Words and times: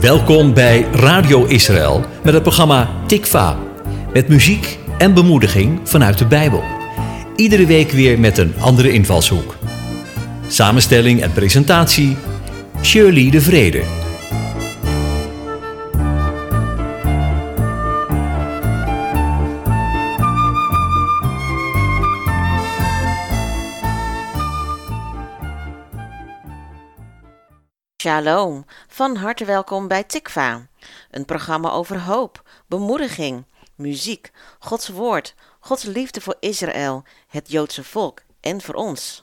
Welkom 0.00 0.54
bij 0.54 0.82
Radio 0.82 1.44
Israël 1.44 2.04
met 2.24 2.34
het 2.34 2.42
programma 2.42 2.88
Tikva. 3.06 3.58
Met 4.12 4.28
muziek 4.28 4.78
en 4.98 5.14
bemoediging 5.14 5.80
vanuit 5.88 6.18
de 6.18 6.26
Bijbel. 6.26 6.62
Iedere 7.36 7.66
week 7.66 7.90
weer 7.90 8.20
met 8.20 8.38
een 8.38 8.54
andere 8.60 8.92
invalshoek. 8.92 9.56
Samenstelling 10.48 11.22
en 11.22 11.32
presentatie 11.32 12.16
Shirley 12.82 13.30
de 13.30 13.40
Vrede. 13.40 13.82
Shalom, 28.00 28.64
van 29.00 29.16
harte 29.16 29.44
welkom 29.44 29.88
bij 29.88 30.04
Tikva, 30.04 30.66
een 31.10 31.24
programma 31.24 31.70
over 31.70 32.00
hoop, 32.00 32.42
bemoediging, 32.66 33.44
muziek, 33.74 34.30
Gods 34.58 34.88
woord, 34.88 35.34
Gods 35.60 35.82
liefde 35.82 36.20
voor 36.20 36.36
Israël, 36.40 37.04
het 37.28 37.50
Joodse 37.50 37.84
volk 37.84 38.22
en 38.40 38.60
voor 38.60 38.74
ons. 38.74 39.20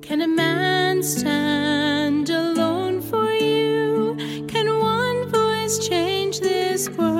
Can 0.00 0.20
a 0.20 0.26
man 0.26 1.02
stand 1.02 2.30
alone 2.30 3.02
for 3.02 3.42
you? 3.42 4.14
Can 4.46 4.68
one 4.68 5.28
voice 5.30 5.88
change 5.88 6.38
this 6.40 6.88
world? 6.88 7.15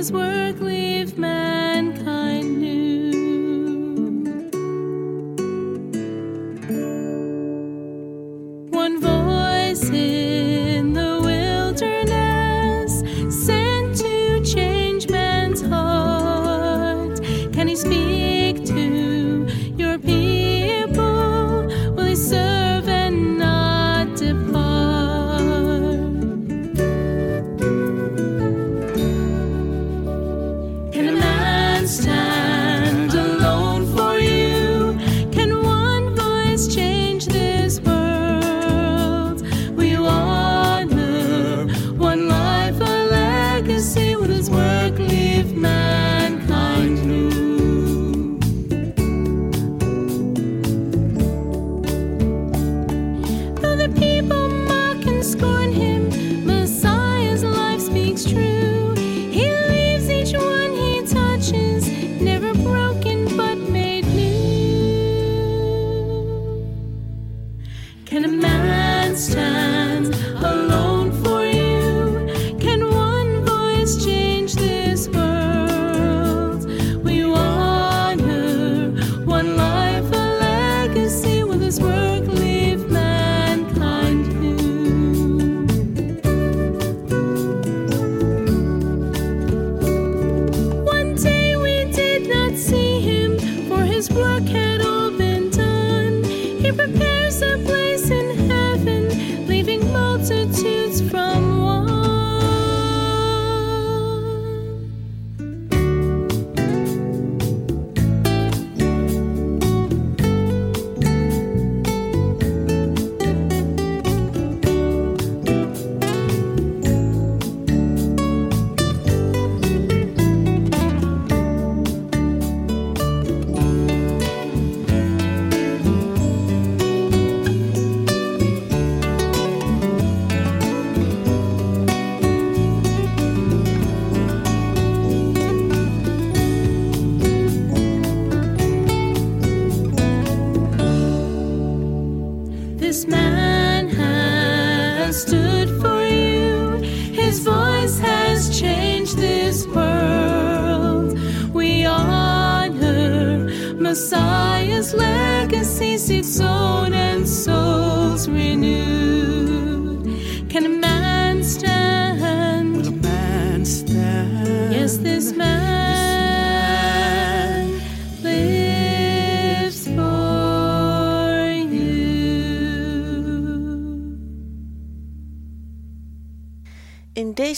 His 0.00 0.10
word. 0.10 0.49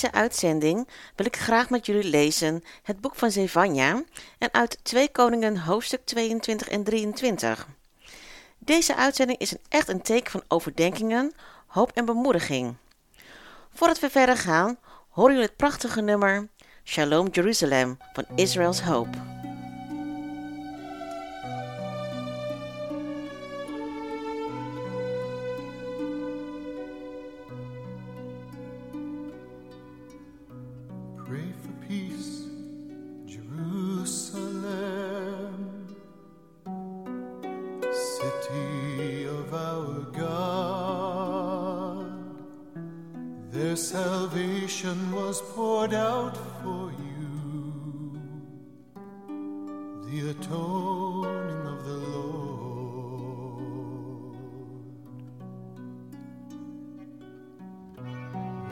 Deze 0.02 0.14
uitzending 0.14 0.88
wil 1.16 1.26
ik 1.26 1.36
graag 1.36 1.70
met 1.70 1.86
jullie 1.86 2.10
lezen 2.10 2.62
het 2.82 3.00
boek 3.00 3.14
van 3.14 3.30
Zevania 3.30 4.02
en 4.38 4.52
uit 4.52 4.78
2 4.82 5.08
Koningen 5.10 5.58
hoofdstuk 5.58 6.00
22 6.04 6.68
en 6.68 6.84
23. 6.84 7.66
Deze 8.58 8.96
uitzending 8.96 9.38
is 9.38 9.52
een 9.52 9.60
echt 9.68 9.88
een 9.88 10.02
teken 10.02 10.30
van 10.30 10.42
overdenkingen, 10.48 11.32
hoop 11.66 11.90
en 11.94 12.04
bemoediging. 12.04 12.74
Voordat 13.72 14.00
we 14.00 14.10
verder 14.10 14.36
gaan, 14.36 14.78
horen 15.08 15.32
jullie 15.32 15.48
het 15.48 15.56
prachtige 15.56 16.00
nummer 16.00 16.48
Shalom 16.84 17.28
Jerusalem 17.28 17.96
van 18.12 18.24
Israel's 18.34 18.80
Hope. 18.80 19.41
Their 43.72 43.78
salvation 43.78 44.98
was 45.12 45.40
poured 45.40 45.94
out 45.94 46.36
for 46.60 46.92
you, 46.92 48.20
the 50.04 50.18
atoning 50.32 51.66
of 51.66 51.78
the 51.86 52.00
Lord. 52.12 52.36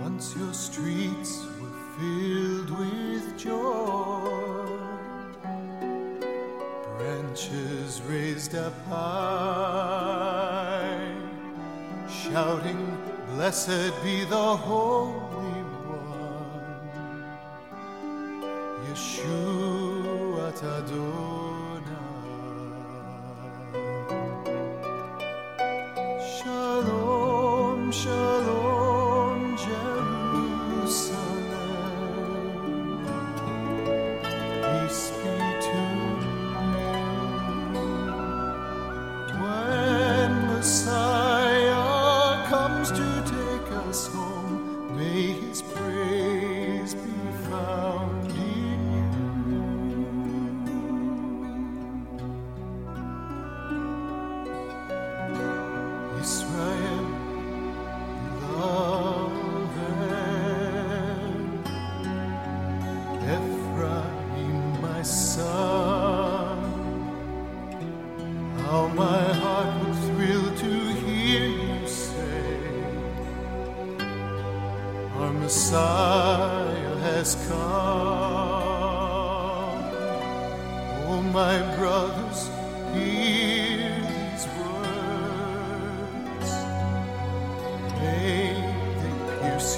Once 0.02 0.36
your 0.36 0.52
streets 0.52 1.46
were 1.58 1.78
filled 1.96 2.70
with 2.78 3.38
joy, 3.38 4.66
branches 6.98 8.02
raised 8.02 8.54
up 8.54 8.74
high, 8.86 9.19
Blessed 13.50 14.04
be 14.04 14.24
the 14.26 14.56
Holy 14.56 15.39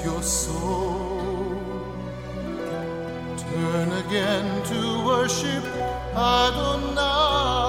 your 0.05 0.23
soul. 0.23 1.61
Turn 3.37 3.93
again 4.05 4.63
to 4.65 5.05
worship 5.07 5.65
Adonai, 6.15 7.62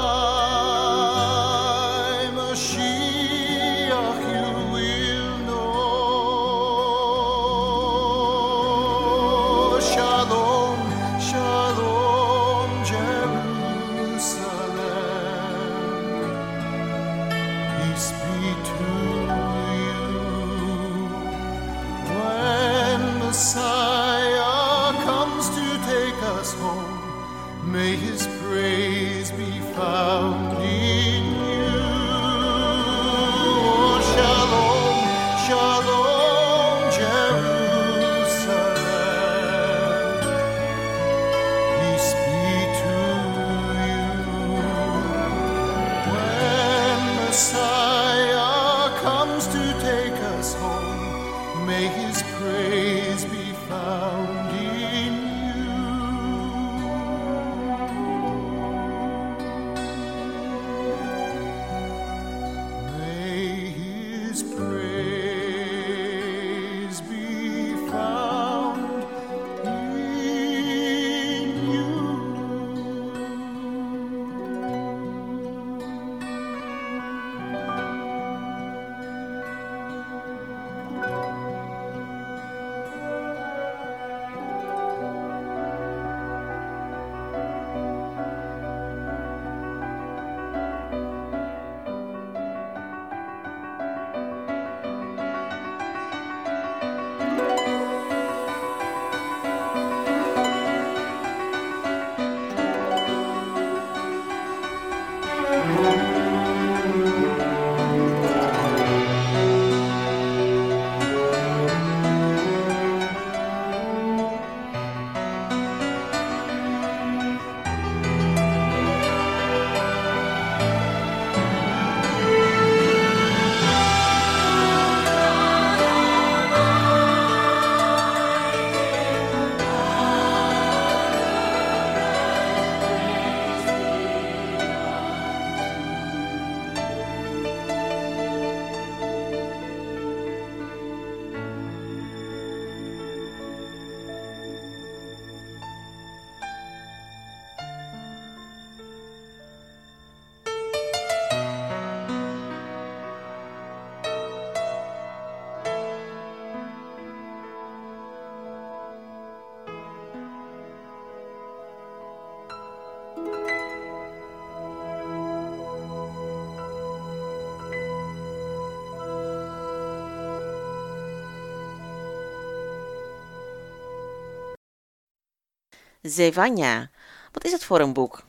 Zevania. 176.03 176.89
Wat 177.31 177.43
is 177.43 177.51
het 177.51 177.63
voor 177.63 177.79
een 177.79 177.93
boek? 177.93 178.23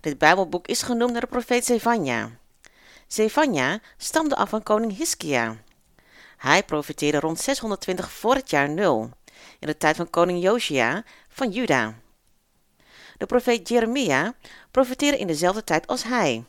Dit 0.00 0.18
Bijbelboek 0.18 0.66
is 0.66 0.82
genoemd 0.82 1.12
naar 1.12 1.20
de 1.20 1.26
profeet 1.26 1.64
Zevania. 1.64 2.30
Zevania 3.06 3.80
stamde 3.96 4.36
af 4.36 4.48
van 4.48 4.62
koning 4.62 4.96
Hiskia. 4.96 5.56
Hij 6.36 6.62
profeteerde 6.62 7.20
rond 7.20 7.40
620 7.40 8.10
voor 8.12 8.34
het 8.34 8.50
jaar 8.50 8.68
0, 8.68 9.10
in 9.58 9.66
de 9.66 9.76
tijd 9.76 9.96
van 9.96 10.10
koning 10.10 10.42
Josia 10.42 11.04
van 11.28 11.50
Juda. 11.50 11.94
De 13.16 13.26
profeet 13.26 13.68
Jeremia 13.68 14.34
profeteerde 14.70 15.18
in 15.18 15.26
dezelfde 15.26 15.64
tijd 15.64 15.86
als 15.86 16.02
hij. 16.02 16.44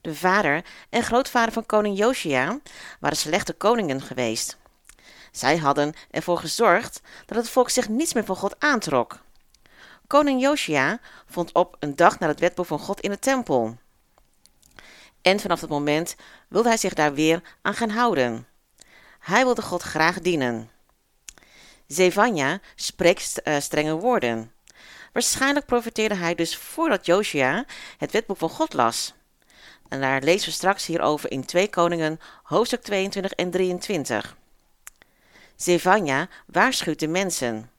De 0.00 0.14
vader 0.14 0.64
en 0.90 1.02
grootvader 1.02 1.52
van 1.52 1.66
koning 1.66 1.98
Josia 1.98 2.60
waren 3.00 3.16
slechte 3.16 3.52
koningen 3.52 4.00
geweest. 4.00 4.56
Zij 5.32 5.56
hadden 5.56 5.94
ervoor 6.10 6.38
gezorgd 6.38 7.00
dat 7.26 7.36
het 7.36 7.48
volk 7.48 7.70
zich 7.70 7.88
niets 7.88 8.12
meer 8.12 8.24
van 8.24 8.36
God 8.36 8.54
aantrok. 8.58 9.20
Koning 10.12 10.40
Josia 10.40 11.00
vond 11.26 11.52
op 11.52 11.76
een 11.78 11.96
dag 11.96 12.18
naar 12.18 12.28
het 12.28 12.40
wetboek 12.40 12.66
van 12.66 12.78
God 12.78 13.00
in 13.00 13.10
de 13.10 13.18
tempel. 13.18 13.76
En 15.22 15.40
vanaf 15.40 15.60
dat 15.60 15.68
moment 15.68 16.16
wilde 16.48 16.68
hij 16.68 16.76
zich 16.76 16.94
daar 16.94 17.14
weer 17.14 17.42
aan 17.62 17.74
gaan 17.74 17.90
houden. 17.90 18.46
Hij 19.18 19.44
wilde 19.44 19.62
God 19.62 19.82
graag 19.82 20.20
dienen. 20.20 20.70
Zevania 21.86 22.60
spreekt 22.74 23.40
uh, 23.44 23.60
strenge 23.60 23.94
woorden. 23.94 24.52
Waarschijnlijk 25.12 25.66
profiteerde 25.66 26.14
hij 26.14 26.34
dus 26.34 26.56
voordat 26.56 27.06
Josia 27.06 27.64
het 27.98 28.12
wetboek 28.12 28.38
van 28.38 28.50
God 28.50 28.72
las. 28.72 29.14
En 29.88 30.00
daar 30.00 30.22
lezen 30.22 30.48
we 30.48 30.54
straks 30.54 30.86
hierover 30.86 31.30
in 31.30 31.44
2 31.44 31.70
Koningen, 31.70 32.20
hoofdstuk 32.42 32.82
22 32.82 33.32
en 33.32 33.50
23. 33.50 34.36
Zevania 35.56 36.28
waarschuwt 36.46 37.00
de 37.00 37.08
mensen. 37.08 37.71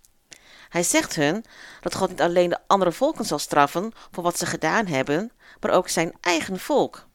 Hij 0.73 0.83
zegt 0.83 1.15
hun 1.15 1.45
dat 1.81 1.95
God 1.95 2.09
niet 2.09 2.21
alleen 2.21 2.49
de 2.49 2.59
andere 2.67 2.91
volken 2.91 3.25
zal 3.25 3.39
straffen 3.39 3.91
voor 4.11 4.23
wat 4.23 4.37
ze 4.37 4.45
gedaan 4.45 4.85
hebben, 4.85 5.31
maar 5.59 5.71
ook 5.71 5.89
zijn 5.89 6.13
eigen 6.21 6.59
volk. 6.59 7.07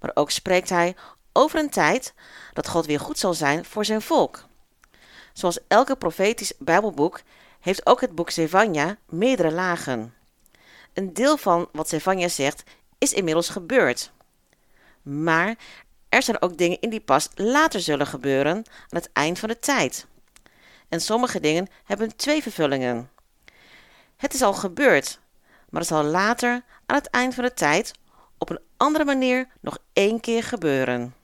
Maar 0.00 0.10
ook 0.14 0.30
spreekt 0.30 0.68
hij 0.68 0.96
over 1.32 1.58
een 1.58 1.70
tijd 1.70 2.14
dat 2.52 2.68
God 2.68 2.86
weer 2.86 3.00
goed 3.00 3.18
zal 3.18 3.34
zijn 3.34 3.64
voor 3.64 3.84
zijn 3.84 4.02
volk. 4.02 4.44
Zoals 5.32 5.58
elke 5.68 5.96
profetisch 5.96 6.52
Bijbelboek 6.58 7.20
heeft 7.60 7.86
ook 7.86 8.00
het 8.00 8.14
boek 8.14 8.30
Zevania 8.30 8.96
meerdere 9.08 9.52
lagen. 9.52 10.14
Een 10.92 11.12
deel 11.12 11.36
van 11.36 11.68
wat 11.72 11.88
Zevania 11.88 12.28
zegt 12.28 12.62
is 12.98 13.12
inmiddels 13.12 13.48
gebeurd. 13.48 14.12
Maar 15.02 15.54
er 16.08 16.22
zijn 16.22 16.42
ook 16.42 16.58
dingen 16.58 16.80
in 16.80 16.90
die 16.90 17.00
pas 17.00 17.28
later 17.34 17.80
zullen 17.80 18.06
gebeuren 18.06 18.56
aan 18.56 18.64
het 18.88 19.10
eind 19.12 19.38
van 19.38 19.48
de 19.48 19.58
tijd. 19.58 20.06
En 20.94 21.00
sommige 21.00 21.40
dingen 21.40 21.66
hebben 21.84 22.16
twee 22.16 22.42
vervullingen. 22.42 23.10
Het 24.16 24.34
is 24.34 24.42
al 24.42 24.52
gebeurd, 24.52 25.20
maar 25.68 25.80
het 25.80 25.90
zal 25.90 26.02
later 26.02 26.62
aan 26.86 26.96
het 26.96 27.10
eind 27.10 27.34
van 27.34 27.44
de 27.44 27.54
tijd 27.54 27.92
op 28.38 28.50
een 28.50 28.60
andere 28.76 29.04
manier 29.04 29.48
nog 29.60 29.78
één 29.92 30.20
keer 30.20 30.42
gebeuren. 30.42 31.14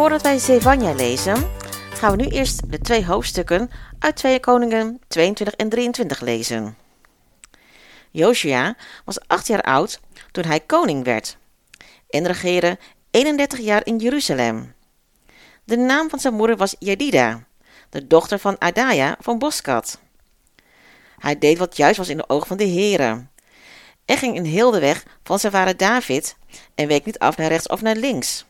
Voordat 0.00 0.22
wij 0.22 0.38
Zevania 0.38 0.92
lezen, 0.92 1.50
gaan 1.92 2.16
we 2.16 2.22
nu 2.22 2.28
eerst 2.28 2.70
de 2.70 2.78
twee 2.78 3.06
hoofdstukken 3.06 3.70
uit 3.98 4.16
2 4.16 4.40
Koningen 4.40 5.00
22 5.08 5.56
en 5.56 5.68
23 5.68 6.20
lezen. 6.20 6.76
Josia 8.10 8.76
was 9.04 9.20
acht 9.26 9.46
jaar 9.46 9.62
oud 9.62 10.00
toen 10.30 10.44
hij 10.44 10.60
koning 10.60 11.04
werd 11.04 11.36
en 12.08 12.26
regeerde 12.26 12.78
31 13.10 13.58
jaar 13.58 13.86
in 13.86 13.96
Jeruzalem. 13.96 14.74
De 15.64 15.76
naam 15.76 16.10
van 16.10 16.18
zijn 16.18 16.34
moeder 16.34 16.56
was 16.56 16.76
Jedida, 16.78 17.44
de 17.90 18.06
dochter 18.06 18.38
van 18.38 18.56
Adaya 18.58 19.16
van 19.18 19.38
Boskat. 19.38 19.98
Hij 21.18 21.38
deed 21.38 21.58
wat 21.58 21.76
juist 21.76 21.98
was 21.98 22.08
in 22.08 22.16
de 22.16 22.28
ogen 22.28 22.46
van 22.46 22.56
de 22.56 22.64
heren. 22.64 23.30
En 24.04 24.16
ging 24.16 24.36
in 24.36 24.44
heel 24.44 24.70
de 24.70 24.80
weg 24.80 25.04
van 25.22 25.38
zijn 25.38 25.52
vader 25.52 25.76
David 25.76 26.36
en 26.74 26.86
week 26.86 27.04
niet 27.04 27.18
af 27.18 27.36
naar 27.36 27.48
rechts 27.48 27.66
of 27.66 27.82
naar 27.82 27.96
links. 27.96 28.48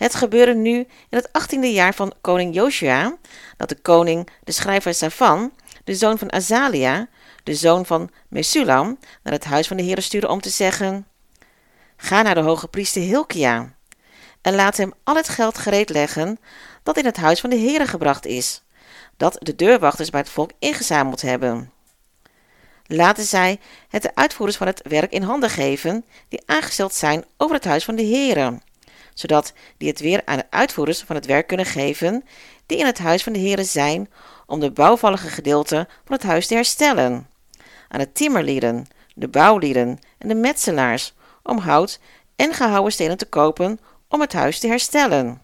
Het 0.00 0.14
gebeurde 0.14 0.54
nu 0.54 0.76
in 0.78 0.86
het 1.08 1.32
achttiende 1.32 1.72
jaar 1.72 1.94
van 1.94 2.12
koning 2.20 2.54
Joshua, 2.54 3.16
dat 3.56 3.68
de 3.68 3.74
koning, 3.74 4.28
de 4.44 4.52
schrijver 4.52 4.94
Safan, 4.94 5.52
de 5.84 5.94
zoon 5.94 6.18
van 6.18 6.32
Azalia, 6.32 7.08
de 7.44 7.54
zoon 7.54 7.86
van 7.86 8.10
Mesulam, 8.28 8.98
naar 9.22 9.32
het 9.32 9.44
huis 9.44 9.66
van 9.66 9.76
de 9.76 9.82
Heere 9.82 10.00
stuurde 10.00 10.28
om 10.28 10.40
te 10.40 10.48
zeggen: 10.48 11.06
Ga 11.96 12.22
naar 12.22 12.34
de 12.34 12.40
hoge 12.40 12.68
priester 12.68 13.02
Hilkia 13.02 13.74
en 14.42 14.54
laat 14.54 14.76
hem 14.76 14.92
al 15.04 15.16
het 15.16 15.28
geld 15.28 15.58
gereed 15.58 15.90
leggen 15.90 16.38
dat 16.82 16.96
in 16.96 17.04
het 17.04 17.16
huis 17.16 17.40
van 17.40 17.50
de 17.50 17.58
Heere 17.58 17.86
gebracht 17.86 18.26
is, 18.26 18.62
dat 19.16 19.36
de 19.40 19.56
deurwachters 19.56 20.10
bij 20.10 20.20
het 20.20 20.30
volk 20.30 20.50
ingezameld 20.58 21.22
hebben. 21.22 21.72
Laten 22.86 23.24
zij 23.24 23.60
het 23.88 24.02
de 24.02 24.14
uitvoerders 24.14 24.58
van 24.58 24.66
het 24.66 24.82
werk 24.88 25.12
in 25.12 25.22
handen 25.22 25.50
geven, 25.50 26.04
die 26.28 26.42
aangesteld 26.46 26.94
zijn 26.94 27.24
over 27.36 27.54
het 27.54 27.64
huis 27.64 27.84
van 27.84 27.94
de 27.94 28.04
Heere, 28.04 28.58
zodat 29.20 29.52
die 29.76 29.88
het 29.88 30.00
weer 30.00 30.22
aan 30.24 30.36
de 30.36 30.50
uitvoerders 30.50 31.00
van 31.00 31.16
het 31.16 31.26
werk 31.26 31.46
kunnen 31.46 31.66
geven, 31.66 32.24
die 32.66 32.78
in 32.78 32.86
het 32.86 32.98
huis 32.98 33.22
van 33.22 33.32
de 33.32 33.38
Heere 33.38 33.64
zijn, 33.64 34.10
om 34.46 34.60
de 34.60 34.70
bouwvallige 34.70 35.28
gedeelten 35.28 35.88
van 36.04 36.16
het 36.16 36.22
huis 36.22 36.46
te 36.46 36.54
herstellen. 36.54 37.28
Aan 37.88 37.98
de 37.98 38.12
timmerlieden, 38.12 38.86
de 39.14 39.28
bouwlieden 39.28 39.98
en 40.18 40.28
de 40.28 40.34
metselaars, 40.34 41.14
om 41.42 41.58
hout 41.58 42.00
en 42.36 42.54
gehouwen 42.54 42.92
stenen 42.92 43.16
te 43.16 43.26
kopen 43.26 43.80
om 44.08 44.20
het 44.20 44.32
huis 44.32 44.58
te 44.58 44.66
herstellen. 44.66 45.42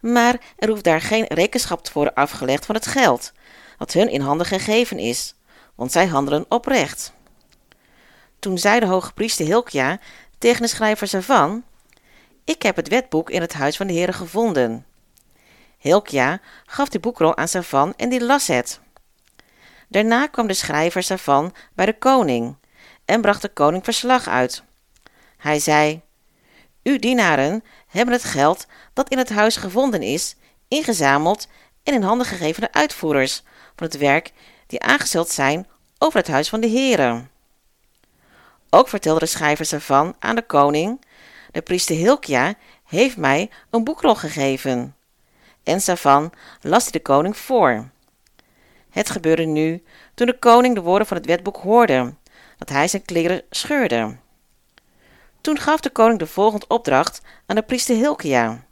Maar 0.00 0.40
er 0.56 0.68
hoeft 0.68 0.84
daar 0.84 1.00
geen 1.00 1.24
rekenschap 1.28 1.84
te 1.84 1.90
worden 1.94 2.14
afgelegd 2.14 2.66
van 2.66 2.74
het 2.74 2.86
geld, 2.86 3.32
dat 3.78 3.92
hun 3.92 4.10
in 4.10 4.20
handen 4.20 4.46
gegeven 4.46 4.98
is, 4.98 5.34
want 5.74 5.92
zij 5.92 6.06
handelen 6.06 6.44
oprecht. 6.48 7.12
Toen 8.38 8.58
zei 8.58 8.80
de 8.80 8.86
hoge 8.86 9.12
priester 9.12 9.46
Hilkia 9.46 9.98
tegen 10.38 10.62
de 10.62 10.68
schrijvers 10.68 11.14
ervan: 11.14 11.64
Ik 12.50 12.62
heb 12.62 12.76
het 12.76 12.88
wetboek 12.88 13.30
in 13.30 13.40
het 13.40 13.52
huis 13.52 13.76
van 13.76 13.86
de 13.86 13.92
Heere 13.92 14.12
gevonden. 14.12 14.86
Hilkia 15.78 16.40
gaf 16.66 16.88
de 16.88 17.00
boekrol 17.00 17.36
aan 17.36 17.48
Savan 17.48 17.94
en 17.96 18.08
die 18.08 18.24
las 18.24 18.46
het. 18.46 18.80
Daarna 19.88 20.26
kwam 20.26 20.46
de 20.46 20.54
schrijver 20.54 21.02
Savan 21.02 21.54
bij 21.74 21.86
de 21.86 21.98
koning 21.98 22.56
en 23.04 23.20
bracht 23.20 23.42
de 23.42 23.48
koning 23.48 23.84
verslag 23.84 24.28
uit. 24.28 24.62
Hij 25.36 25.58
zei: 25.58 26.00
Uw 26.82 26.98
dienaren 26.98 27.64
hebben 27.86 28.14
het 28.14 28.24
geld 28.24 28.66
dat 28.92 29.08
in 29.08 29.18
het 29.18 29.30
huis 29.30 29.56
gevonden 29.56 30.02
is, 30.02 30.36
ingezameld 30.68 31.48
en 31.82 31.94
in 31.94 32.02
handen 32.02 32.26
gegeven 32.26 32.62
de 32.62 32.72
uitvoerders 32.72 33.42
van 33.76 33.86
het 33.86 33.96
werk 33.96 34.32
die 34.66 34.82
aangesteld 34.82 35.28
zijn 35.28 35.66
over 35.98 36.18
het 36.18 36.28
huis 36.28 36.48
van 36.48 36.60
de 36.60 36.68
Heere. 36.68 37.22
Ook 38.70 38.88
vertelde 38.88 39.20
de 39.20 39.26
schrijvers 39.26 39.72
ervan 39.72 40.14
aan 40.18 40.34
de 40.34 40.46
koning: 40.46 41.00
De 41.52 41.62
priester 41.62 41.96
Hilkia 41.96 42.54
heeft 42.84 43.16
mij 43.16 43.50
een 43.70 43.84
boekrol 43.84 44.14
gegeven. 44.14 44.96
En 45.62 45.80
Savan 45.80 46.32
las 46.60 46.82
die 46.82 46.92
de 46.92 47.00
koning 47.00 47.36
voor. 47.36 47.88
Het 48.90 49.10
gebeurde 49.10 49.44
nu 49.44 49.82
toen 50.14 50.26
de 50.26 50.38
koning 50.38 50.74
de 50.74 50.80
woorden 50.80 51.06
van 51.06 51.16
het 51.16 51.26
wetboek 51.26 51.56
hoorde, 51.56 52.14
dat 52.58 52.68
hij 52.68 52.88
zijn 52.88 53.04
kleren 53.04 53.42
scheurde. 53.50 54.16
Toen 55.40 55.58
gaf 55.58 55.80
de 55.80 55.90
koning 55.90 56.18
de 56.18 56.26
volgende 56.26 56.66
opdracht 56.68 57.22
aan 57.46 57.56
de 57.56 57.62
priester 57.62 57.96
Hilkia. 57.96 58.64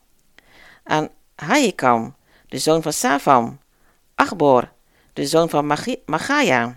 Aan 0.84 1.08
Haikam, 1.34 2.14
de 2.48 2.58
zoon 2.58 2.82
van 2.82 2.92
Savam, 2.92 3.60
Achbor, 4.14 4.72
de 5.12 5.26
zoon 5.26 5.48
van 5.48 5.66
Magaya, 6.06 6.76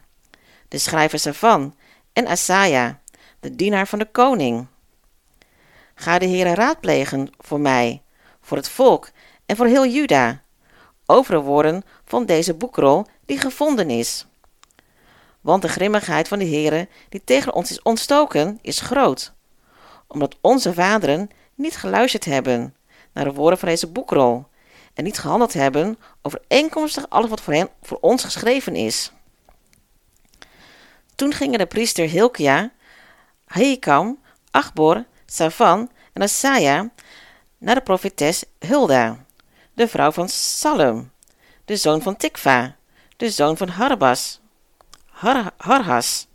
de 0.68 0.78
schrijver 0.78 1.20
Savan, 1.20 1.76
en 2.14 2.28
Asaja, 2.28 3.00
de 3.40 3.56
dienaar 3.56 3.88
van 3.88 4.00
de 4.00 4.12
koning. 4.12 4.68
Ga 6.02 6.20
de 6.20 6.28
Heere 6.28 6.54
raadplegen 6.54 7.30
voor 7.40 7.60
mij, 7.60 8.02
voor 8.42 8.58
het 8.58 8.70
volk 8.70 9.10
en 9.46 9.56
voor 9.56 9.66
heel 9.66 9.86
Juda, 9.86 10.42
over 11.06 11.34
de 11.34 11.42
woorden 11.42 11.84
van 12.06 12.26
deze 12.26 12.54
boekrol 12.54 13.06
die 13.26 13.40
gevonden 13.40 13.90
is. 13.90 14.26
Want 15.42 15.62
de 15.62 15.68
grimmigheid 15.68 16.28
van 16.28 16.40
de 16.40 16.46
Heere 16.46 16.88
die 17.10 17.24
tegen 17.24 17.54
ons 17.54 17.72
is 17.72 17.82
ontstoken, 17.82 18.60
is 18.62 18.80
groot, 18.80 19.34
omdat 20.08 20.38
onze 20.42 20.74
vaderen 20.74 21.30
niet 21.56 21.76
geluisterd 21.76 22.26
hebben 22.26 22.76
naar 23.14 23.26
de 23.26 23.34
woorden 23.34 23.60
van 23.60 23.70
deze 23.70 23.88
boekrol 23.88 24.46
en 24.94 25.04
niet 25.04 25.20
gehandeld 25.20 25.54
hebben 25.54 25.98
overeenkomstig 26.22 27.10
alles 27.10 27.30
wat 27.30 27.42
voor 27.42 27.54
hen 27.54 27.70
voor 27.82 27.98
ons 28.02 28.24
geschreven 28.24 28.76
is. 28.76 29.12
Toen 31.16 31.34
gingen 31.34 31.60
de 31.60 31.66
priester 31.66 32.10
Hilkia, 32.10 32.72
Ahikam, 33.48 34.20
Achbor, 34.52 35.06
Savan 35.32 35.90
en 36.14 36.22
Asaja 36.22 36.90
naar 37.58 37.76
de 37.76 37.82
profetes 37.82 38.44
Hulda, 38.60 39.26
de 39.74 39.88
vrouw 39.88 40.12
van 40.12 40.30
Salem, 40.30 41.12
de 41.66 41.76
zoon 41.76 42.02
van 42.02 42.18
Tikva, 42.18 42.76
de 43.18 43.30
zoon 43.30 43.58
van 43.58 43.68
Harbas, 43.68 44.40
Har 45.06 45.52
Harhas, 45.58 46.28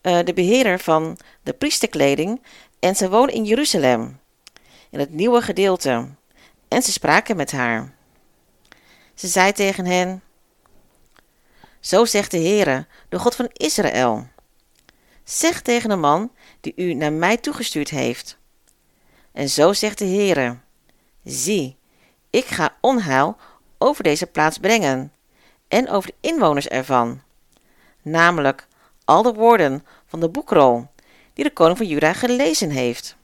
eh, 0.00 0.18
de 0.24 0.32
beheerder 0.32 0.78
van 0.78 1.18
de 1.42 1.52
priesterkleding, 1.52 2.42
en 2.78 2.96
ze 2.96 3.10
woonde 3.10 3.32
in 3.32 3.44
Jeruzalem, 3.44 4.20
in 4.90 4.98
het 4.98 5.10
nieuwe 5.10 5.42
gedeelte, 5.42 6.08
en 6.68 6.82
ze 6.82 6.92
spraken 6.92 7.36
met 7.36 7.52
haar. 7.52 7.94
Ze 9.14 9.26
zei 9.26 9.52
tegen 9.52 9.86
hen: 9.86 10.22
Zo 11.80 12.04
zegt 12.04 12.30
de 12.30 12.38
Heere, 12.38 12.86
de 13.08 13.18
God 13.18 13.34
van 13.34 13.48
Israël: 13.52 14.28
Zeg 15.24 15.62
tegen 15.62 15.88
de 15.88 15.96
man 15.96 16.30
die 16.60 16.72
u 16.76 16.94
naar 16.94 17.12
mij 17.12 17.36
toegestuurd 17.36 17.90
heeft. 17.90 18.38
En 19.32 19.48
zo 19.48 19.72
zegt 19.72 19.98
de 19.98 20.04
Heere: 20.06 20.56
Zie, 21.24 21.76
ik 22.30 22.44
ga 22.44 22.76
onheil 22.80 23.36
over 23.78 24.02
deze 24.02 24.26
plaats 24.26 24.58
brengen 24.58 25.12
en 25.68 25.88
over 25.88 26.10
de 26.10 26.28
inwoners 26.28 26.68
ervan, 26.68 27.22
namelijk 28.02 28.66
al 29.04 29.22
de 29.22 29.32
woorden 29.32 29.86
van 30.06 30.20
de 30.20 30.28
boekrol 30.28 30.88
die 31.32 31.44
de 31.44 31.52
koning 31.52 31.76
van 31.76 31.86
Juda 31.86 32.12
gelezen 32.12 32.70
heeft. 32.70 33.16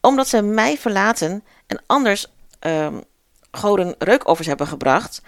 Omdat 0.00 0.28
ze 0.28 0.42
mij 0.42 0.78
verlaten 0.78 1.44
en 1.66 1.82
anders 1.86 2.26
ehm, 2.58 3.00
goden 3.50 3.94
reukoffers 3.98 4.48
hebben 4.48 4.66
gebracht, 4.66 5.22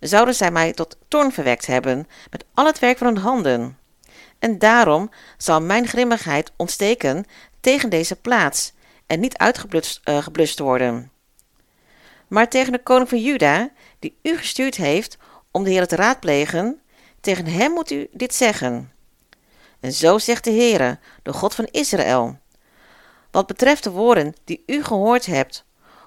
zouden 0.00 0.34
zij 0.34 0.50
mij 0.50 0.72
tot 0.72 0.96
toorn 1.08 1.32
verwekt 1.32 1.66
hebben 1.66 2.08
met 2.30 2.44
al 2.54 2.66
het 2.66 2.78
werk 2.78 2.98
van 2.98 3.06
hun 3.06 3.16
handen. 3.16 3.78
En 4.40 4.58
daarom 4.58 5.10
zal 5.36 5.60
mijn 5.60 5.86
grimmigheid 5.86 6.52
ontsteken 6.56 7.24
tegen 7.60 7.90
deze 7.90 8.16
plaats 8.16 8.72
en 9.06 9.20
niet 9.20 9.36
uitgeblust 9.36 10.00
eh, 10.04 10.22
geblust 10.22 10.58
worden. 10.58 11.10
Maar 12.28 12.48
tegen 12.48 12.72
de 12.72 12.82
koning 12.82 13.08
van 13.08 13.22
Juda, 13.22 13.70
die 13.98 14.18
u 14.22 14.36
gestuurd 14.36 14.76
heeft 14.76 15.18
om 15.50 15.64
de 15.64 15.70
Heer 15.70 15.86
te 15.86 15.96
raadplegen, 15.96 16.80
tegen 17.20 17.46
hem 17.46 17.72
moet 17.72 17.90
u 17.90 18.08
dit 18.12 18.34
zeggen. 18.34 18.92
En 19.80 19.92
zo 19.92 20.18
zegt 20.18 20.44
de 20.44 20.50
Heere, 20.50 20.98
de 21.22 21.32
God 21.32 21.54
van 21.54 21.68
Israël. 21.70 22.38
Wat 23.30 23.46
betreft 23.46 23.84
de 23.84 23.90
woorden 23.90 24.34
die 24.44 24.62
u 24.66 24.84
gehoord 24.84 25.26
hebt, 25.26 25.64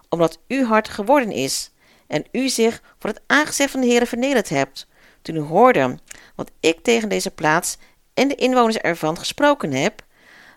omdat 0.10 0.40
uw 0.48 0.66
hart 0.66 0.90
geworden 0.90 1.32
is 1.32 1.72
en 2.08 2.26
u 2.32 2.50
zich 2.50 2.82
voor 3.00 3.10
het 3.10 3.22
aangezicht 3.28 3.72
van 3.72 3.82
de 3.82 3.88
Heere 3.88 4.06
vernederd 4.06 4.50
hebt, 4.50 4.88
toen 5.22 5.36
u 5.36 5.40
hoorde 5.40 5.98
wat 6.36 6.52
ik 6.60 6.84
tegen 6.84 7.10
deze 7.10 7.32
plaats 7.32 7.78
en 8.14 8.28
de 8.28 8.36
inwoners 8.36 8.78
ervan 8.78 9.18
gesproken 9.18 9.72
heb, 9.72 10.06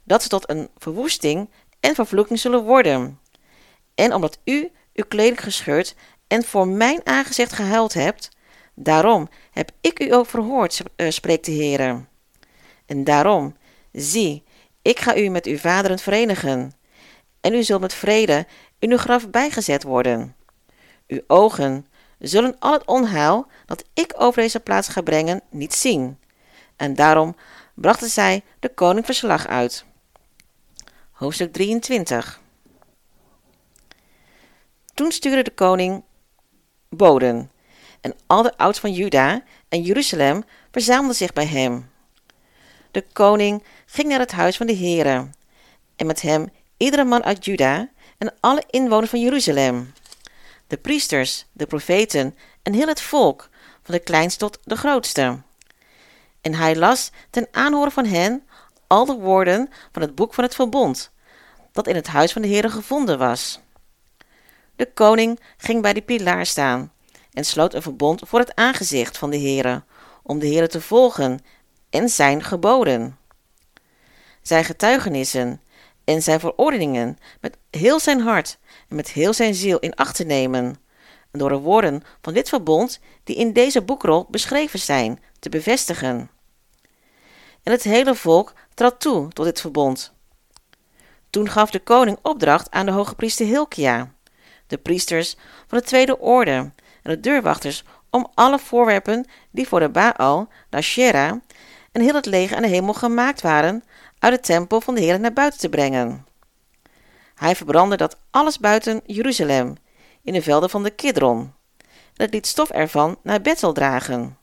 dat 0.04 0.22
ze 0.22 0.28
tot 0.28 0.50
een 0.50 0.68
verwoesting 0.76 1.50
en 1.80 1.94
vervloeking 1.94 2.38
zullen 2.38 2.64
worden. 2.64 3.20
En 3.94 4.14
omdat 4.14 4.38
u 4.44 4.70
uw 4.94 5.04
kleding 5.08 5.42
gescheurd 5.42 5.94
en 6.26 6.44
voor 6.44 6.68
mijn 6.68 7.00
aangezicht 7.04 7.52
gehuild 7.52 7.94
hebt, 7.94 8.28
daarom 8.74 9.28
heb 9.50 9.70
ik 9.80 10.00
u 10.00 10.12
ook 10.12 10.26
verhoord, 10.26 10.82
eh, 10.96 11.10
spreekt 11.10 11.44
de 11.44 11.52
Heere. 11.52 12.04
En 12.86 13.04
daarom, 13.04 13.56
zie, 13.92 14.44
ik 14.82 14.98
ga 14.98 15.16
u 15.16 15.28
met 15.28 15.46
uw 15.46 15.56
vaderen 15.58 15.98
verenigen, 15.98 16.72
en 17.40 17.54
u 17.54 17.62
zult 17.62 17.80
met 17.80 17.94
vrede 17.94 18.46
in 18.78 18.90
uw 18.90 18.96
graf 18.96 19.30
bijgezet 19.30 19.82
worden. 19.82 20.36
Uw 21.06 21.20
ogen 21.26 21.86
zullen 22.18 22.56
al 22.58 22.72
het 22.72 22.86
onheil 22.86 23.46
dat 23.66 23.84
ik 23.94 24.14
over 24.16 24.42
deze 24.42 24.60
plaats 24.60 24.88
ga 24.88 25.00
brengen 25.00 25.40
niet 25.50 25.74
zien. 25.74 26.18
En 26.76 26.94
daarom 26.94 27.36
brachten 27.74 28.08
zij 28.08 28.42
de 28.60 28.68
koning 28.74 29.04
verslag 29.04 29.46
uit. 29.46 29.84
Hoofdstuk 31.10 31.52
23 31.52 32.40
Toen 34.94 35.12
stuurde 35.12 35.42
de 35.42 35.54
koning 35.54 36.04
boden, 36.88 37.50
en 38.00 38.14
al 38.26 38.42
de 38.42 38.56
ouds 38.56 38.78
van 38.78 38.92
Juda 38.92 39.42
en 39.68 39.82
Jeruzalem 39.82 40.44
verzamelden 40.70 41.16
zich 41.16 41.32
bij 41.32 41.46
hem. 41.46 41.90
De 42.90 43.04
koning 43.12 43.62
ging 43.86 44.08
naar 44.08 44.18
het 44.18 44.32
huis 44.32 44.56
van 44.56 44.66
de 44.66 44.76
Heere, 44.76 45.28
en 45.96 46.06
met 46.06 46.22
hem 46.22 46.48
iedere 46.76 47.04
man 47.04 47.24
uit 47.24 47.44
Juda 47.44 47.88
en 48.18 48.34
alle 48.40 48.64
inwoners 48.70 49.10
van 49.10 49.20
Jeruzalem. 49.20 49.92
De 50.66 50.76
priesters, 50.76 51.46
de 51.52 51.66
profeten 51.66 52.36
en 52.62 52.72
heel 52.72 52.86
het 52.86 53.00
volk, 53.00 53.48
van 53.82 53.94
de 53.94 54.00
kleinste 54.00 54.38
tot 54.38 54.58
de 54.64 54.76
grootste. 54.76 55.38
En 56.46 56.54
hij 56.54 56.76
las 56.76 57.11
ten 57.30 57.48
aanhoren 57.50 57.92
van 57.92 58.04
hen 58.04 58.42
al 58.87 59.04
de 59.04 59.14
woorden 59.14 59.68
van 59.92 60.02
het 60.02 60.14
boek 60.14 60.35
van 60.35 60.44
het 60.44 60.54
verbond, 60.54 61.12
dat 61.72 61.87
in 61.87 61.94
het 61.94 62.06
huis 62.06 62.32
van 62.32 62.42
de 62.42 62.48
Heere 62.48 62.70
gevonden 62.70 63.18
was. 63.18 63.61
De 64.76 64.92
koning 64.92 65.40
ging 65.56 65.82
bij 65.82 65.92
de 65.92 66.02
pilaar 66.02 66.46
staan 66.46 66.92
en 67.32 67.44
sloot 67.44 67.74
een 67.74 67.82
verbond 67.82 68.22
voor 68.24 68.38
het 68.38 68.54
aangezicht 68.54 69.18
van 69.18 69.30
de 69.30 69.38
Heere, 69.38 69.85
om 70.22 70.38
de 70.38 70.46
Heere 70.46 70.66
te 70.66 70.80
volgen 70.80 71.38
en 71.90 72.09
zijn 72.09 72.42
geboden, 72.42 73.18
zijn 74.42 74.64
getuigenissen 74.64 75.61
en 76.04 76.22
zijn 76.22 76.40
verordeningen 76.40 77.18
met 77.40 77.59
heel 77.70 78.00
zijn 78.00 78.20
hart 78.20 78.59
en 78.88 78.96
met 78.96 79.11
heel 79.11 79.32
zijn 79.32 79.54
ziel 79.54 79.78
in 79.78 79.94
acht 79.94 80.16
te 80.16 80.24
nemen, 80.24 80.76
en 81.30 81.38
door 81.38 81.48
de 81.48 81.59
woorden 81.59 82.02
van 82.22 82.35
dit 82.35 82.48
verbond 82.48 83.00
die 83.24 83.37
in 83.37 83.52
deze 83.52 83.82
boekrol 83.82 84.26
beschreven 84.30 84.78
zijn, 84.78 85.20
te 85.38 85.48
bevestigen. 85.48 86.30
En 87.66 87.72
het 87.72 87.83
hele 87.83 88.14
volk 88.14 88.52
trad 88.74 89.00
toe 89.00 89.29
tot 89.33 89.44
dit 89.44 89.61
verbond. 89.61 90.12
Toen 91.31 91.50
gaf 91.50 91.70
de 91.70 91.79
koning 91.79 92.18
opdracht 92.22 92.70
aan 92.70 92.87
de 92.87 92.92
hoge 92.92 93.14
priester 93.14 93.46
Hilkia, 93.46 94.12
de 94.66 94.79
priesters 94.79 95.37
van 95.66 95.79
de 95.79 95.85
tweede 95.85 96.18
orde 96.18 96.50
en 96.50 96.72
de 97.02 97.20
deurwachters 97.20 97.85
om 98.11 98.31
alle 98.35 98.59
voorwerpen 98.59 99.26
die 99.50 99.68
voor 99.68 99.81
de 99.81 99.88
Baal, 99.88 100.48
de 100.68 100.76
Asherah 100.76 101.33
en 101.92 102.00
heel 102.00 102.14
het 102.14 102.26
leger 102.26 102.57
aan 102.57 102.62
de 102.62 102.68
hemel 102.68 102.94
gemaakt 102.94 103.40
waren, 103.40 103.85
uit 104.18 104.35
de 104.35 104.40
tempel 104.40 104.81
van 104.81 104.94
de 104.94 105.00
Heer 105.00 105.20
naar 105.20 105.33
buiten 105.33 105.61
te 105.61 105.68
brengen. 105.68 106.26
Hij 107.35 107.57
verbrandde 107.57 107.96
dat 107.96 108.16
alles 108.31 108.59
buiten 108.59 109.00
Jeruzalem, 109.07 109.74
in 110.22 110.33
de 110.33 110.42
velden 110.42 110.70
van 110.70 110.83
de 110.83 110.90
Kidron, 110.90 111.52
en 111.79 112.24
het 112.24 112.33
liet 112.33 112.46
stof 112.46 112.70
ervan 112.70 113.18
naar 113.22 113.40
Bethel 113.40 113.72
dragen. 113.72 114.38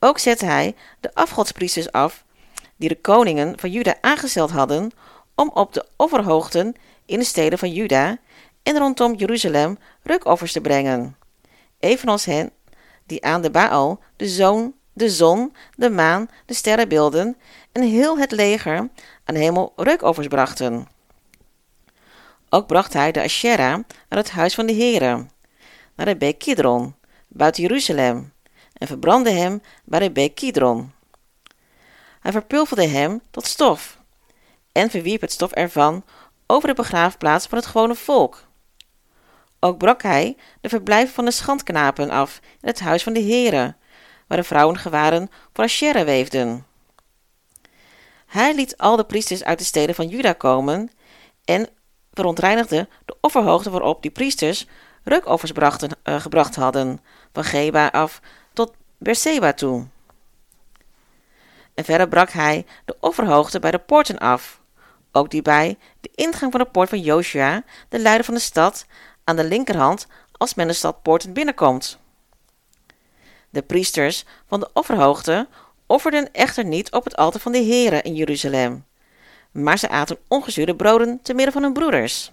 Ook 0.00 0.18
zette 0.18 0.44
hij 0.44 0.74
de 1.00 1.14
afgodspriesters 1.14 1.92
af, 1.92 2.24
die 2.76 2.88
de 2.88 3.00
koningen 3.00 3.58
van 3.58 3.70
Juda 3.70 3.94
aangesteld 4.00 4.50
hadden, 4.50 4.90
om 5.34 5.50
op 5.54 5.72
de 5.72 5.86
offerhoogten 5.96 6.74
in 7.06 7.18
de 7.18 7.24
steden 7.24 7.58
van 7.58 7.72
Juda 7.72 8.18
en 8.62 8.78
rondom 8.78 9.14
Jeruzalem 9.14 9.78
rukoffers 10.02 10.52
te 10.52 10.60
brengen, 10.60 11.16
evenals 11.78 12.24
hen 12.24 12.50
die 13.06 13.24
aan 13.24 13.42
de 13.42 13.50
Baal, 13.50 14.00
de 14.16 14.28
zoon, 14.28 14.74
de 14.92 15.10
zon, 15.10 15.54
de 15.76 15.90
maan, 15.90 16.28
de 16.46 16.54
sterrenbeelden 16.54 17.36
en 17.72 17.82
heel 17.82 18.18
het 18.18 18.30
leger 18.30 18.76
aan 19.24 19.34
de 19.34 19.38
hemel 19.38 19.72
reukoffers 19.76 20.26
brachten. 20.26 20.88
Ook 22.48 22.66
bracht 22.66 22.92
hij 22.92 23.12
de 23.12 23.22
Asherah 23.22 23.78
naar 24.08 24.18
het 24.18 24.30
huis 24.30 24.54
van 24.54 24.66
de 24.66 24.74
Heere, 24.74 25.26
naar 25.94 26.06
de 26.06 26.16
beek 26.16 26.38
Kidron, 26.38 26.94
buiten 27.28 27.62
Jeruzalem, 27.62 28.32
en 28.80 28.86
verbrandde 28.86 29.30
hem 29.30 29.62
bij 29.84 30.00
de 30.00 30.10
beek 30.10 30.34
Kidron. 30.34 30.92
Hij 32.20 32.32
verpulverde 32.32 32.86
hem 32.86 33.20
tot 33.30 33.46
stof, 33.46 33.98
en 34.72 34.90
verwierp 34.90 35.20
het 35.20 35.32
stof 35.32 35.52
ervan 35.52 36.04
over 36.46 36.68
de 36.68 36.74
begraafplaats 36.74 37.46
van 37.46 37.58
het 37.58 37.66
gewone 37.66 37.94
volk. 37.94 38.48
Ook 39.60 39.78
brak 39.78 40.02
hij 40.02 40.36
de 40.60 40.68
verblijven 40.68 41.14
van 41.14 41.24
de 41.24 41.30
schandknapen 41.30 42.10
af 42.10 42.40
in 42.60 42.68
het 42.68 42.80
huis 42.80 43.02
van 43.02 43.12
de 43.12 43.22
Heere, 43.22 43.74
waar 44.26 44.38
de 44.38 44.44
vrouwen 44.44 44.78
gewaren 44.78 45.30
voor 45.52 45.64
Asherah 45.64 46.04
weefden. 46.04 46.66
Hij 48.26 48.54
liet 48.54 48.76
al 48.78 48.96
de 48.96 49.04
priesters 49.04 49.44
uit 49.44 49.58
de 49.58 49.64
steden 49.64 49.94
van 49.94 50.08
Juda 50.08 50.32
komen 50.32 50.90
en 51.44 51.68
verontreinigde 52.12 52.88
de 53.04 53.16
offerhoogte 53.20 53.70
waarop 53.70 54.02
die 54.02 54.10
priesters 54.10 54.66
reukoffers 55.04 55.52
brachten, 55.52 55.90
uh, 56.04 56.20
gebracht 56.20 56.54
hadden, 56.54 57.00
van 57.32 57.44
Geba 57.44 57.86
af 57.86 58.20
Berseba 59.02 59.52
toe. 59.52 59.86
En 61.74 61.84
verder 61.84 62.08
brak 62.08 62.30
hij 62.30 62.66
de 62.84 62.96
offerhoogte 63.00 63.58
bij 63.58 63.70
de 63.70 63.78
poorten 63.78 64.18
af, 64.18 64.60
ook 65.12 65.30
die 65.30 65.42
bij 65.42 65.78
de 66.00 66.10
ingang 66.14 66.50
van 66.50 66.60
de 66.60 66.66
poort 66.66 66.88
van 66.88 67.00
Joshua, 67.00 67.62
de 67.88 67.98
leider 67.98 68.24
van 68.24 68.34
de 68.34 68.40
stad, 68.40 68.86
aan 69.24 69.36
de 69.36 69.44
linkerhand 69.44 70.06
als 70.32 70.54
men 70.54 70.66
de 70.66 70.72
stadpoorten 70.72 71.32
binnenkomt. 71.32 71.98
De 73.50 73.62
priesters 73.62 74.24
van 74.46 74.60
de 74.60 74.70
offerhoogte 74.72 75.48
offerden 75.86 76.32
echter 76.32 76.64
niet 76.64 76.92
op 76.92 77.04
het 77.04 77.16
altaar 77.16 77.40
van 77.40 77.52
de 77.52 77.64
Heere 77.64 78.02
in 78.02 78.14
Jeruzalem, 78.14 78.86
maar 79.50 79.78
ze 79.78 79.88
aten 79.88 80.18
ongezuurde 80.28 80.76
broden 80.76 81.20
te 81.22 81.34
midden 81.34 81.52
van 81.52 81.62
hun 81.62 81.72
broeders. 81.72 82.32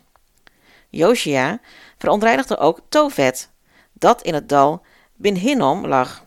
Josia 0.89 1.59
verontreinigde 1.97 2.57
ook 2.57 2.79
Tovet, 2.89 3.49
dat 3.93 4.21
in 4.21 4.33
het 4.33 4.49
dal 4.49 4.81
Bin 5.15 5.35
Hinnom 5.35 5.87
lag, 5.87 6.25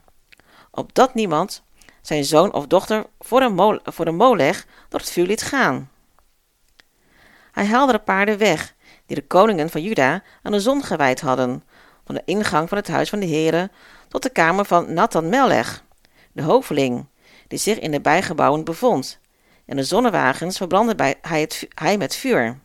opdat 0.71 1.15
niemand 1.15 1.63
zijn 2.01 2.25
zoon 2.25 2.53
of 2.53 2.67
dochter 2.67 3.07
voor 3.19 3.43
een, 3.43 3.55
mol 3.55 3.81
voor 3.85 4.07
een 4.07 4.17
moleg 4.17 4.67
door 4.89 5.01
het 5.01 5.11
vuur 5.11 5.27
liet 5.27 5.43
gaan. 5.43 5.91
Hij 7.53 7.67
haalde 7.67 7.93
de 7.93 7.99
paarden 7.99 8.39
weg, 8.39 8.75
die 9.07 9.17
de 9.17 9.27
koningen 9.27 9.71
van 9.71 9.83
Juda 9.83 10.23
aan 10.43 10.53
de 10.53 10.61
zon 10.61 10.83
gewijd 10.83 11.21
hadden, 11.21 11.65
van 12.05 12.15
de 12.15 12.23
ingang 12.25 12.69
van 12.69 12.79
het 12.79 12.89
huis 12.89 13.09
van 13.09 13.21
de 13.21 13.27
Heere 13.27 13.71
tot 14.09 14.23
de 14.23 14.31
kamer 14.31 14.65
van 14.65 14.93
Nathan 14.93 15.29
Melech, 15.29 15.85
de 16.33 16.43
hoveling, 16.43 17.07
die 17.49 17.59
zich 17.59 17.79
in 17.79 17.91
de 17.91 18.01
bijgebouwen 18.01 18.65
bevond, 18.65 19.19
en 19.67 19.77
de 19.77 19.85
zonnewagens 19.85 20.57
verbrandde 20.57 21.17
hij, 21.21 21.41
het, 21.41 21.69
hij 21.75 21.97
met 21.97 22.17
vuur. 22.17 22.59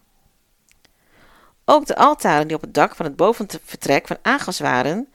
Ook 1.66 1.86
de 1.86 1.96
altaren 1.96 2.48
die 2.48 2.56
op 2.56 2.62
het 2.62 2.74
dak 2.74 2.96
van 2.96 3.06
het 3.06 3.16
bovenvertrek 3.16 4.08
van 4.08 4.18
Agas 4.22 4.60
waren, 4.60 5.08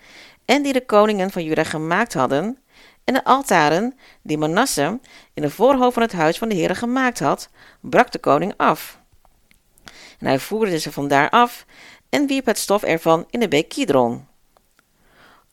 en 0.44 0.62
die 0.62 0.72
de 0.72 0.86
koningen 0.86 1.30
van 1.30 1.44
Juda 1.44 1.64
gemaakt 1.64 2.14
hadden, 2.14 2.58
en 3.10 3.16
de 3.16 3.24
altaren 3.24 3.94
die 4.22 4.38
Manasse 4.38 5.00
in 5.34 5.42
de 5.42 5.50
voorhoofd 5.50 5.94
van 5.94 6.02
het 6.02 6.12
huis 6.12 6.38
van 6.38 6.48
de 6.48 6.54
Heere 6.54 6.74
gemaakt 6.74 7.18
had, 7.18 7.48
brak 7.80 8.12
de 8.12 8.18
koning 8.18 8.54
af. 8.56 9.00
En 10.18 10.26
hij 10.26 10.38
voerde 10.38 10.78
ze 10.78 10.92
vandaar 10.92 11.30
af 11.30 11.66
en 12.08 12.26
wierp 12.26 12.46
het 12.46 12.58
stof 12.58 12.82
ervan 12.82 13.26
in 13.30 13.40
de 13.40 13.48
beek 13.48 13.68
Kidron. 13.68 14.26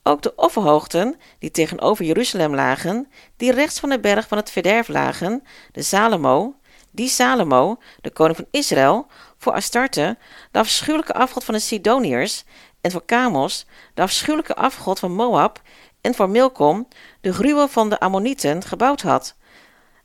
Ook 0.04 0.22
de 0.22 0.36
offerhoogten, 0.36 1.15
die 1.39 1.52
tegenover 1.52 2.06
Jeruzalem 2.06 2.56
lagen, 2.56 3.12
die 3.38 3.52
rechts 3.52 3.80
van 3.80 3.89
de 3.89 4.00
berg 4.00 4.28
van 4.28 4.38
het 4.38 4.52
verderf 4.52 4.88
lagen, 4.88 5.43
de 5.72 5.82
Salomo, 5.82 6.56
die 6.91 7.10
Salomo, 7.10 7.78
de 8.02 8.10
koning 8.10 8.36
van 8.36 8.48
Israël, 8.52 9.08
voor 9.38 9.54
Astarte, 9.54 10.17
de 10.52 10.60
afschuwelijke 10.60 11.13
afgod 11.13 11.43
van 11.43 11.54
de 11.54 11.60
Sidoniërs, 11.60 12.43
en 12.82 12.91
voor 12.91 13.06
Kamos, 13.06 13.65
de 13.93 14.02
afschuwelijke 14.02 14.56
afgod 14.56 15.00
van 15.00 15.12
Moab, 15.12 15.62
en 16.01 16.15
voor 16.15 16.29
Milkom, 16.29 16.88
de 17.21 17.33
gruwel 17.33 17.67
van 17.67 17.89
de 17.89 17.99
Ammonieten, 17.99 18.63
gebouwd 18.63 19.01
had, 19.01 19.36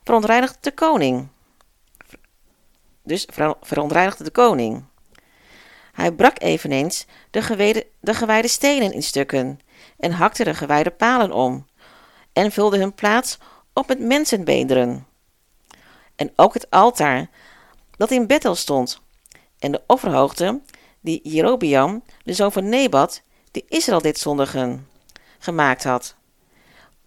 verontreinigde 0.02 0.58
de 0.60 0.72
koning. 0.72 1.28
Dus 3.02 3.28
verontreinigde 3.60 4.24
de 4.24 4.30
koning. 4.30 4.84
Hij 5.92 6.12
brak 6.12 6.40
eveneens 6.40 7.06
de, 7.30 7.42
gewijde, 7.42 7.86
de 8.00 8.14
gewijde 8.14 8.48
stenen 8.48 8.92
in 8.92 9.02
stukken 9.02 9.60
en 9.98 10.12
hakte 10.12 10.44
de 10.44 10.54
gewijde 10.54 10.90
palen 10.90 11.32
om 11.32 11.66
en 12.32 12.52
vulde 12.52 12.78
hun 12.78 12.94
plaats 12.94 13.38
op 13.72 13.88
met 13.88 14.00
mensenbeenderen. 14.00 15.06
En 16.16 16.32
ook 16.36 16.54
het 16.54 16.70
altaar 16.70 17.30
dat 17.96 18.10
in 18.10 18.26
Bethel 18.26 18.54
stond 18.54 19.00
en 19.58 19.72
de 19.72 19.82
offerhoogte 19.86 20.60
die 21.00 21.20
Jerobiam, 21.22 22.02
de 22.24 22.32
zoon 22.32 22.52
van 22.52 22.68
Nebat, 22.68 23.22
die 23.50 23.64
Israël 23.68 24.00
dit 24.00 24.18
zondigen, 24.18 24.88
gemaakt 25.42 25.84
had. 25.84 26.14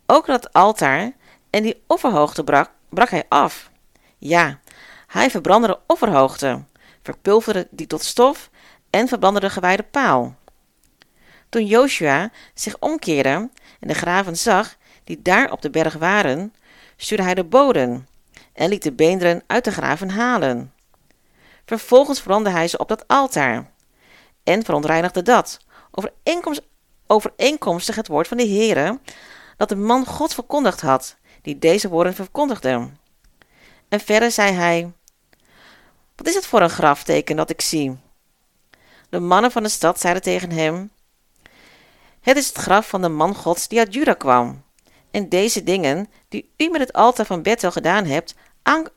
Ook 0.06 0.26
dat 0.26 0.54
altaar 0.54 1.12
en 1.50 1.64
die 1.64 1.84
offerhoogte 1.88 2.44
brak, 2.44 2.70
brak 2.90 3.10
hij 3.10 3.24
af. 3.30 3.70
Ja, 4.18 4.60
hij 5.08 5.30
verbrandde 5.30 5.68
de 5.68 5.80
offerhoogte, 5.88 6.64
verpulverde 7.04 7.68
die 7.72 7.88
tot 7.88 8.04
stof 8.04 8.50
en 8.90 9.08
verbrandde 9.08 9.40
de 9.40 9.50
gewijde 9.50 9.84
paal. 9.84 10.36
Toen 11.50 11.66
Joshua 11.66 12.32
zich 12.54 12.80
omkeerde 12.80 13.50
en 13.80 13.88
de 13.88 13.94
graven 13.94 14.38
zag 14.38 14.76
die 15.04 15.22
daar 15.22 15.52
op 15.52 15.62
de 15.62 15.70
berg 15.70 15.94
waren, 15.94 16.54
stuurde 16.98 17.24
hij 17.24 17.36
de 17.36 17.44
boden 17.44 18.08
en 18.54 18.70
liet 18.70 18.84
de 18.84 18.92
beenderen 18.94 19.44
uit 19.48 19.64
de 19.64 19.72
graven 19.72 20.10
halen. 20.10 20.74
Vervolgens 21.66 22.22
brandde 22.22 22.50
hij 22.50 22.68
ze 22.68 22.78
op 22.78 22.88
dat 22.88 23.08
altaar 23.08 23.72
en 24.44 24.64
verontreinigde 24.64 25.22
dat, 25.22 25.60
overeenkomstig 27.08 27.96
het 27.96 28.08
woord 28.08 28.28
van 28.28 28.38
de 28.38 28.48
Heere, 28.48 29.00
dat 29.58 29.70
de 29.70 29.76
man 29.76 30.06
God 30.06 30.34
verkondigd 30.34 30.82
had, 30.82 31.16
die 31.42 31.60
deze 31.60 31.90
woorden 31.90 32.14
verkondigde. 32.14 32.90
En 33.90 34.00
verder 34.00 34.32
zei 34.32 34.52
hij, 34.52 34.92
wat 36.16 36.28
is 36.28 36.36
het 36.36 36.46
voor 36.46 36.62
een 36.62 36.70
grafteken 36.70 37.36
dat 37.36 37.50
ik 37.50 37.62
zie? 37.62 37.98
De 39.10 39.20
mannen 39.20 39.52
van 39.52 39.64
de 39.64 39.70
stad 39.70 40.00
zeiden 40.00 40.24
tegen 40.24 40.52
hem, 40.52 40.92
het 42.26 42.38
is 42.38 42.48
het 42.48 42.58
graf 42.58 42.90
van 42.90 43.02
de 43.02 43.10
man 43.10 43.36
Gods 43.36 43.68
die 43.68 43.80
uit 43.80 43.94
Juda 43.94 44.14
kwam. 44.14 44.64
En 45.12 45.30
deze 45.30 45.64
dingen, 45.64 46.10
die 46.30 46.54
u 46.58 46.70
met 46.70 46.82
het 46.82 46.94
altaar 46.94 47.26
van 47.26 47.42
Bethel 47.42 47.72
gedaan 47.72 48.06
hebt, 48.06 48.36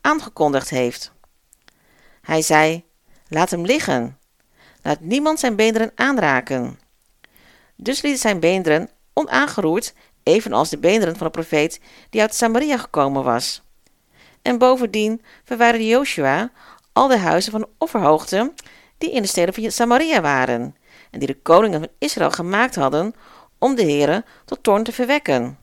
aangekondigd 0.00 0.70
heeft. 0.70 1.12
Hij 2.20 2.42
zei, 2.42 2.84
laat 3.28 3.50
hem 3.50 3.64
liggen. 3.64 4.18
Laat 4.82 5.00
niemand 5.00 5.40
zijn 5.40 5.56
beenderen 5.56 5.92
aanraken. 5.94 6.78
Dus 7.80 8.02
liet 8.02 8.20
zijn 8.20 8.40
beenderen 8.40 8.90
onaangeroerd, 9.12 9.94
evenals 10.22 10.68
de 10.68 10.78
beenderen 10.78 11.16
van 11.16 11.26
de 11.26 11.32
profeet 11.32 11.80
die 12.10 12.20
uit 12.20 12.34
Samaria 12.34 12.76
gekomen 12.76 13.24
was. 13.24 13.62
En 14.42 14.58
bovendien 14.58 15.22
verwijderde 15.44 15.86
Joshua 15.86 16.50
al 16.92 17.08
de 17.08 17.18
huizen 17.18 17.52
van 17.52 17.60
de 17.60 17.68
offerhoogte 17.78 18.52
die 18.98 19.12
in 19.12 19.22
de 19.22 19.28
steden 19.28 19.54
van 19.54 19.70
Samaria 19.70 20.20
waren, 20.20 20.76
en 21.10 21.18
die 21.18 21.28
de 21.28 21.40
koningen 21.42 21.80
van 21.80 21.88
Israël 21.98 22.30
gemaakt 22.30 22.74
hadden 22.74 23.14
om 23.58 23.74
de 23.74 23.82
Heere 23.82 24.24
tot 24.44 24.62
toorn 24.62 24.84
te 24.84 24.92
verwekken. 24.92 25.58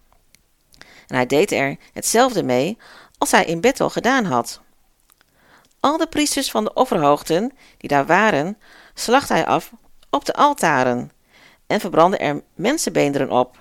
En 1.07 1.15
hij 1.15 1.25
deed 1.25 1.51
er 1.51 1.77
hetzelfde 1.93 2.43
mee 2.43 2.77
als 3.17 3.31
hij 3.31 3.45
in 3.45 3.61
Bethel 3.61 3.89
gedaan 3.89 4.25
had. 4.25 4.61
Al 5.79 5.97
de 5.97 6.07
priesters 6.07 6.51
van 6.51 6.63
de 6.63 6.73
offerhoogten 6.73 7.51
die 7.77 7.89
daar 7.89 8.05
waren, 8.05 8.57
slachtte 8.93 9.33
hij 9.33 9.45
af 9.45 9.71
op 10.09 10.25
de 10.25 10.33
altaren 10.33 11.11
en 11.67 11.79
verbrandde 11.79 12.17
er 12.17 12.43
mensenbeenderen 12.53 13.31
op. 13.31 13.57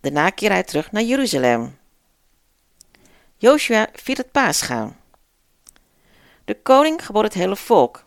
Daarna 0.00 0.30
keerde 0.30 0.54
hij 0.54 0.64
terug 0.64 0.92
naar 0.92 1.02
Jeruzalem. 1.02 1.78
Joshua 3.36 3.88
viert 3.92 4.18
het 4.18 4.30
paascha. 4.30 4.92
De 6.44 6.62
koning 6.62 7.06
gebood 7.06 7.24
het 7.24 7.34
hele 7.34 7.56
volk. 7.56 8.04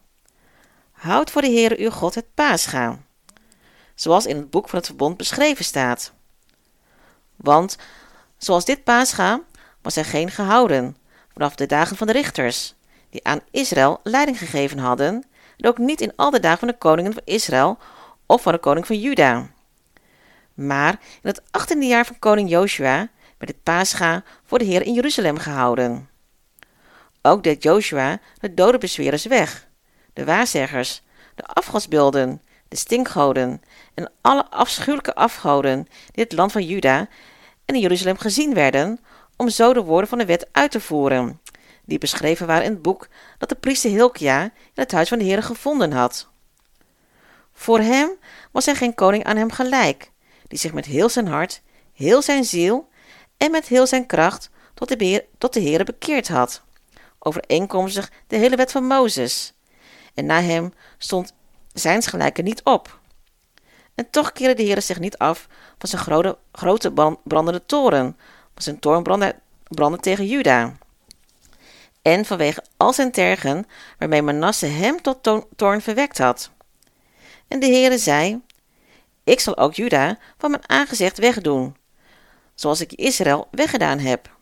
Houd 0.92 1.32
voor 1.32 1.42
de 1.42 1.52
Heere 1.52 1.80
uw 1.80 1.90
God 1.90 2.16
het 2.16 2.34
paascha, 2.34 3.00
zoals 3.96 4.26
in 4.26 4.36
het 4.36 4.50
boek 4.50 4.70
van 4.70 4.78
het 4.78 4.88
verbond 4.88 5.18
beschreven 5.18 5.66
staat. 5.66 6.12
Want 7.36 7.78
zoals 8.38 8.66
dit 8.66 8.84
paascha 8.84 9.42
was 9.82 9.96
er 9.96 10.06
geen 10.06 10.32
gehouden 10.32 10.98
vanaf 11.34 11.56
de 11.56 11.66
dagen 11.66 11.98
van 11.98 12.08
de 12.08 12.14
richters, 12.14 12.74
die 13.10 13.24
aan 13.24 13.42
Israël 13.52 14.00
leiding 14.04 14.38
gegeven 14.38 14.78
hadden, 14.78 15.24
en 15.58 15.68
ook 15.68 15.78
niet 15.78 16.02
in 16.02 16.14
al 16.16 16.30
de 16.30 16.40
dagen 16.40 16.60
van 16.60 16.68
de 16.68 16.78
koningen 16.78 17.14
van 17.14 17.22
Israël 17.26 17.78
of 18.26 18.42
van 18.42 18.52
de 18.52 18.60
koning 18.60 18.88
van 18.88 19.00
Juda. 19.00 19.50
Maar 20.54 20.92
in 20.92 21.30
het 21.30 21.42
achttiende 21.52 21.86
jaar 21.86 22.06
van 22.06 22.20
koning 22.20 22.50
Joshua 22.50 23.10
werd 23.38 23.52
het 23.52 23.64
paascha 23.64 24.24
voor 24.46 24.60
de 24.60 24.66
Heer 24.66 24.82
in 24.82 24.94
Jeruzalem 24.94 25.38
gehouden. 25.38 26.10
Ook 27.22 27.44
deed 27.44 27.64
Joshua 27.64 28.20
de 28.40 28.54
dode 28.54 28.78
bezwerers 28.78 29.26
weg, 29.26 29.68
de 30.14 30.26
waarzeggers, 30.26 31.02
de 31.36 31.44
afgodsbeelden, 31.44 32.42
de 32.68 32.76
stinkgoden 32.76 33.62
en 33.94 34.12
alle 34.22 34.46
afschuwelijke 34.50 35.16
afgoden 35.16 35.88
die 36.12 36.24
het 36.24 36.34
land 36.34 36.52
van 36.52 36.66
Juda 36.66 37.08
en 37.66 37.76
in 37.76 37.82
Jeruzalem 37.82 38.18
gezien 38.18 38.54
werden, 38.54 39.00
om 39.36 39.50
zo 39.50 39.74
de 39.74 39.84
woorden 39.84 40.10
van 40.10 40.18
de 40.18 40.26
wet 40.26 40.48
uit 40.52 40.72
te 40.72 40.80
voeren, 40.80 41.42
die 41.86 41.98
beschreven 41.98 42.48
waren 42.48 42.66
in 42.66 42.72
het 42.72 42.82
boek 42.82 43.08
dat 43.38 43.50
de 43.50 43.56
priester 43.56 43.90
Hilkia 43.90 44.44
in 44.44 44.52
het 44.74 44.92
huis 44.92 45.10
van 45.10 45.18
de 45.18 45.24
Heer 45.24 45.44
gevonden 45.44 45.92
had. 45.92 46.30
Voor 47.58 47.80
hem 47.80 48.10
was 48.52 48.68
er 48.68 48.76
geen 48.76 48.96
koning 48.96 49.24
aan 49.24 49.38
hem 49.38 49.52
gelijk, 49.52 50.12
die 50.48 50.60
zich 50.60 50.74
met 50.74 50.86
heel 50.86 51.10
zijn 51.10 51.28
hart, 51.28 51.62
heel 51.94 52.22
zijn 52.22 52.44
ziel 52.44 52.90
en 53.38 53.52
met 53.52 53.68
heel 53.68 53.88
zijn 53.88 54.06
kracht 54.06 54.50
tot 54.74 55.00
de, 55.00 55.26
tot 55.38 55.54
de 55.54 55.62
Heere 55.62 55.84
bekeerd 55.84 56.28
had, 56.28 56.62
overeenkomstig 57.20 58.12
de 58.28 58.36
hele 58.36 58.56
wet 58.56 58.72
van 58.72 58.84
Mozes. 58.84 59.54
En 60.14 60.26
na 60.26 60.42
hem 60.42 60.74
stond 60.98 61.34
zijns 61.74 62.08
gelijke 62.08 62.42
niet 62.42 62.64
op. 62.64 63.00
En 63.96 64.10
toch 64.10 64.32
keerde 64.32 64.54
de 64.54 64.64
Heere 64.64 64.82
zich 64.82 65.00
niet 65.00 65.18
af 65.18 65.48
van 65.78 65.90
zijn 65.90 66.38
grote, 66.52 66.92
brandende 67.24 67.66
toren, 67.66 68.04
want 68.04 68.64
zijn 68.64 68.80
toorn 68.80 69.04
brandde, 69.04 69.36
brandde 69.68 70.00
tegen 70.00 70.28
Juda. 70.28 70.74
En 72.02 72.26
vanwege 72.26 72.64
al 72.78 72.94
zijn 72.94 73.12
tergen, 73.12 73.66
waarmee 73.98 74.22
Manasse 74.22 74.66
hem 74.66 75.02
tot 75.02 75.44
toorn 75.56 75.82
verwekt 75.82 76.18
had. 76.18 76.52
En 77.48 77.60
de 77.60 77.66
Heere 77.66 77.98
zei, 77.98 78.42
ik 79.24 79.40
zal 79.40 79.58
ook 79.58 79.74
Juda 79.74 80.18
van 80.38 80.52
mijn 80.52 80.70
aangezicht 80.70 81.18
wegdoen, 81.18 81.76
zoals 82.56 82.82
ik 82.82 82.94
Israël 82.94 83.48
weggedaan 83.52 84.00
heb. 84.00 84.34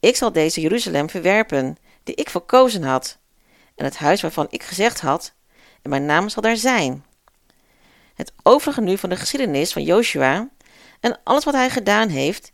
Ik 0.00 0.16
zal 0.16 0.32
deze 0.32 0.60
Jeruzalem 0.60 1.10
verwerpen, 1.10 1.76
die 2.04 2.14
ik 2.14 2.30
verkozen 2.30 2.82
had, 2.82 3.18
en 3.74 3.84
het 3.84 3.96
huis 3.96 4.20
waarvan 4.20 4.46
ik 4.50 4.62
gezegd 4.62 5.00
had, 5.00 5.32
en 5.82 5.90
mijn 5.90 6.06
naam 6.06 6.28
zal 6.28 6.42
daar 6.42 6.56
zijn. 6.56 7.04
Het 8.14 8.32
overige 8.42 8.80
nu 8.80 8.98
van 8.98 9.08
de 9.08 9.16
geschiedenis 9.16 9.72
van 9.72 9.82
Joshua 9.82 10.48
en 11.00 11.20
alles 11.24 11.44
wat 11.44 11.54
hij 11.54 11.70
gedaan 11.70 12.08
heeft, 12.08 12.52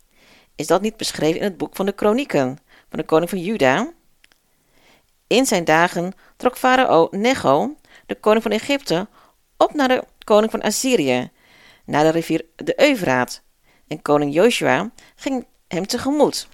is 0.55 0.67
dat 0.67 0.81
niet 0.81 0.97
beschreven 0.97 1.39
in 1.39 1.43
het 1.43 1.57
boek 1.57 1.75
van 1.75 1.85
de 1.85 1.91
kronieken 1.91 2.59
van 2.89 2.99
de 2.99 3.05
koning 3.05 3.29
van 3.29 3.39
Juda? 3.39 3.91
In 5.27 5.45
zijn 5.45 5.63
dagen 5.65 6.13
trok 6.37 6.57
farao 6.57 7.07
Necho, 7.11 7.75
de 8.05 8.15
koning 8.15 8.43
van 8.43 8.51
Egypte, 8.51 9.07
op 9.57 9.73
naar 9.73 9.87
de 9.87 10.03
koning 10.23 10.51
van 10.51 10.61
Assyrië, 10.61 11.29
naar 11.85 12.03
de 12.03 12.09
rivier 12.09 12.45
de 12.55 12.81
Eufraat, 12.81 13.41
en 13.87 14.01
koning 14.01 14.33
Joshua 14.33 14.91
ging 15.15 15.45
hem 15.67 15.87
tegemoet. 15.87 16.47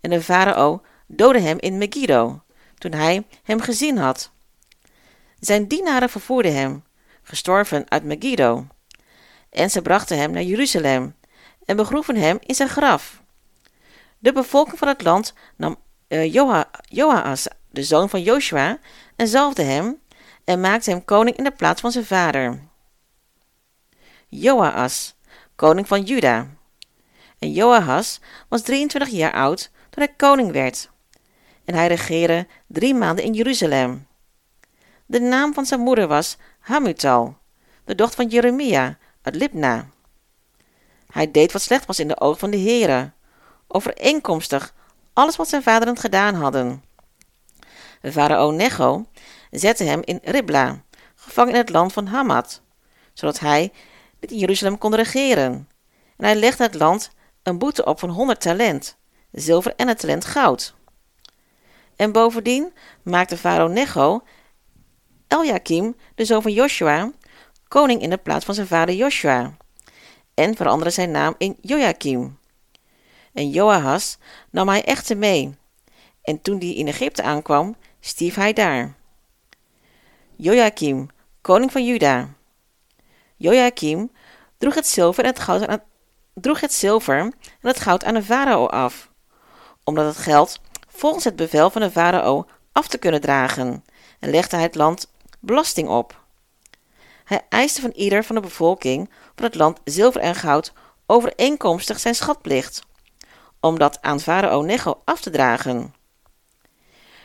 En 0.00 0.10
de 0.10 0.22
farao 0.22 0.82
doodde 1.06 1.40
hem 1.40 1.58
in 1.58 1.78
Megiddo, 1.78 2.42
toen 2.78 2.92
hij 2.92 3.26
hem 3.42 3.60
gezien 3.60 3.98
had. 3.98 4.30
Zijn 5.40 5.66
dienaren 5.66 6.10
vervoerden 6.10 6.54
hem, 6.54 6.84
gestorven 7.22 7.90
uit 7.90 8.04
Megiddo, 8.04 8.66
en 9.50 9.70
ze 9.70 9.82
brachten 9.82 10.18
hem 10.18 10.30
naar 10.30 10.42
Jeruzalem 10.42 11.14
en 11.64 11.76
begroeven 11.76 12.16
hem 12.16 12.38
in 12.40 12.54
zijn 12.54 12.68
graf. 12.68 13.22
De 14.18 14.32
bevolking 14.32 14.78
van 14.78 14.88
het 14.88 15.02
land 15.02 15.34
nam 15.56 15.76
uh, 16.08 16.32
Joas, 16.88 17.48
de 17.70 17.82
zoon 17.82 18.08
van 18.08 18.22
Joshua, 18.22 18.78
en 19.16 19.28
zalfde 19.28 19.62
hem 19.62 20.00
en 20.50 20.60
maakte 20.60 20.90
hem 20.90 21.04
koning 21.04 21.36
in 21.36 21.44
de 21.44 21.50
plaats 21.50 21.80
van 21.80 21.92
zijn 21.92 22.04
vader. 22.04 22.58
Joas, 24.28 25.14
koning 25.56 25.88
van 25.88 26.02
Juda. 26.02 26.46
En 27.38 27.52
Joahas 27.52 28.20
was 28.48 28.62
23 28.62 29.08
jaar 29.08 29.32
oud 29.32 29.70
toen 29.90 30.04
hij 30.04 30.14
koning 30.16 30.52
werd. 30.52 30.90
En 31.64 31.74
hij 31.74 31.86
regeerde 31.86 32.46
drie 32.66 32.94
maanden 32.94 33.24
in 33.24 33.32
Jeruzalem. 33.32 34.06
De 35.06 35.20
naam 35.20 35.54
van 35.54 35.66
zijn 35.66 35.80
moeder 35.80 36.06
was 36.06 36.36
Hamutal, 36.58 37.36
de 37.84 37.94
dochter 37.94 38.16
van 38.16 38.28
Jeremia 38.28 38.98
uit 39.22 39.34
Libna. 39.34 39.88
Hij 41.12 41.30
deed 41.30 41.52
wat 41.52 41.62
slecht 41.62 41.86
was 41.86 41.98
in 41.98 42.08
de 42.08 42.20
ogen 42.20 42.38
van 42.38 42.50
de 42.50 42.58
Heere, 42.58 43.12
overeenkomstig 43.66 44.74
alles 45.12 45.36
wat 45.36 45.48
zijn 45.48 45.62
vaderen 45.62 45.96
gedaan 45.96 46.34
hadden. 46.34 46.84
De 48.00 48.12
farao 48.12 48.50
Necho 48.50 49.06
zette 49.50 49.84
hem 49.84 50.00
in 50.04 50.20
Ribla, 50.22 50.84
gevangen 51.14 51.52
in 51.52 51.60
het 51.60 51.70
land 51.70 51.92
van 51.92 52.06
Hamad, 52.06 52.62
zodat 53.12 53.38
hij 53.38 53.72
niet 54.20 54.30
in 54.30 54.38
Jeruzalem 54.38 54.78
kon 54.78 54.94
regeren. 54.94 55.68
En 56.16 56.24
hij 56.24 56.34
legde 56.34 56.62
het 56.62 56.74
land 56.74 57.10
een 57.42 57.58
boete 57.58 57.84
op 57.84 57.98
van 57.98 58.10
honderd 58.10 58.40
talent, 58.40 58.96
zilver 59.32 59.74
en 59.76 59.88
een 59.88 59.96
talent 59.96 60.24
goud. 60.24 60.74
En 61.96 62.12
bovendien 62.12 62.72
maakte 63.02 63.36
farao 63.36 63.68
Necho 63.68 64.22
Eljakim, 65.28 65.96
de 66.14 66.24
zoon 66.24 66.42
van 66.42 66.52
Joshua, 66.52 67.12
koning 67.68 68.02
in 68.02 68.10
de 68.10 68.16
plaats 68.16 68.44
van 68.44 68.54
zijn 68.54 68.66
vader 68.66 68.94
Joshua, 68.94 69.56
en 70.34 70.56
veranderde 70.56 70.90
zijn 70.90 71.10
naam 71.10 71.34
in 71.38 71.56
Joachim. 71.60 72.38
En 73.32 73.50
Joahas 73.50 74.18
nam 74.50 74.68
hij 74.68 74.84
echter 74.84 75.16
mee, 75.16 75.54
en 76.22 76.42
toen 76.42 76.58
die 76.58 76.74
in 76.74 76.88
Egypte 76.88 77.22
aankwam, 77.22 77.76
stierf 78.00 78.34
hij 78.34 78.52
daar. 78.52 78.94
Joachim, 80.42 81.08
koning 81.40 81.72
van 81.72 81.84
Juda. 81.84 82.28
Joachim 83.36 84.10
droeg 84.58 84.74
het 84.74 84.86
zilver 84.86 85.24
en 85.24 85.30
het 85.30 85.38
goud 85.38 85.66
aan, 85.66 85.82
droeg 86.34 86.60
het 86.60 86.72
zilver 86.72 87.18
en 87.18 87.34
het 87.60 87.80
goud 87.80 88.04
aan 88.04 88.14
de 88.14 88.22
farao 88.22 88.66
af, 88.66 89.10
omdat 89.84 90.06
het 90.06 90.16
geld 90.16 90.60
volgens 90.88 91.24
het 91.24 91.36
bevel 91.36 91.70
van 91.70 91.82
de 91.82 91.90
farao 91.90 92.46
af 92.72 92.88
te 92.88 92.98
kunnen 92.98 93.20
dragen, 93.20 93.84
en 94.20 94.30
legde 94.30 94.56
hij 94.56 94.64
het 94.64 94.74
land 94.74 95.12
belasting 95.40 95.88
op. 95.88 96.24
Hij 97.24 97.46
eiste 97.48 97.80
van 97.80 97.90
ieder 97.90 98.24
van 98.24 98.34
de 98.34 98.42
bevolking 98.42 99.10
van 99.34 99.44
het 99.44 99.54
land 99.54 99.80
zilver 99.84 100.20
en 100.20 100.34
goud 100.34 100.72
overeenkomstig 101.06 102.00
zijn 102.00 102.14
schatplicht, 102.14 102.82
om 103.60 103.78
dat 103.78 104.02
aan 104.02 104.20
farao 104.20 104.62
Necho 104.62 105.00
af 105.04 105.20
te 105.20 105.30
dragen. 105.30 105.94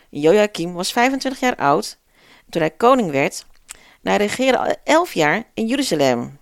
Joachim 0.10 0.74
was 0.74 0.92
25 0.92 1.40
jaar 1.40 1.56
oud 1.56 2.04
toen 2.56 2.64
hij 2.64 2.76
koning 2.78 3.12
werd 3.12 3.46
en 4.04 4.10
hij 4.10 4.18
regeerde 4.18 4.78
11 4.84 5.14
jaar 5.14 5.44
in 5.54 5.68
Jeruzalem. 5.68 6.40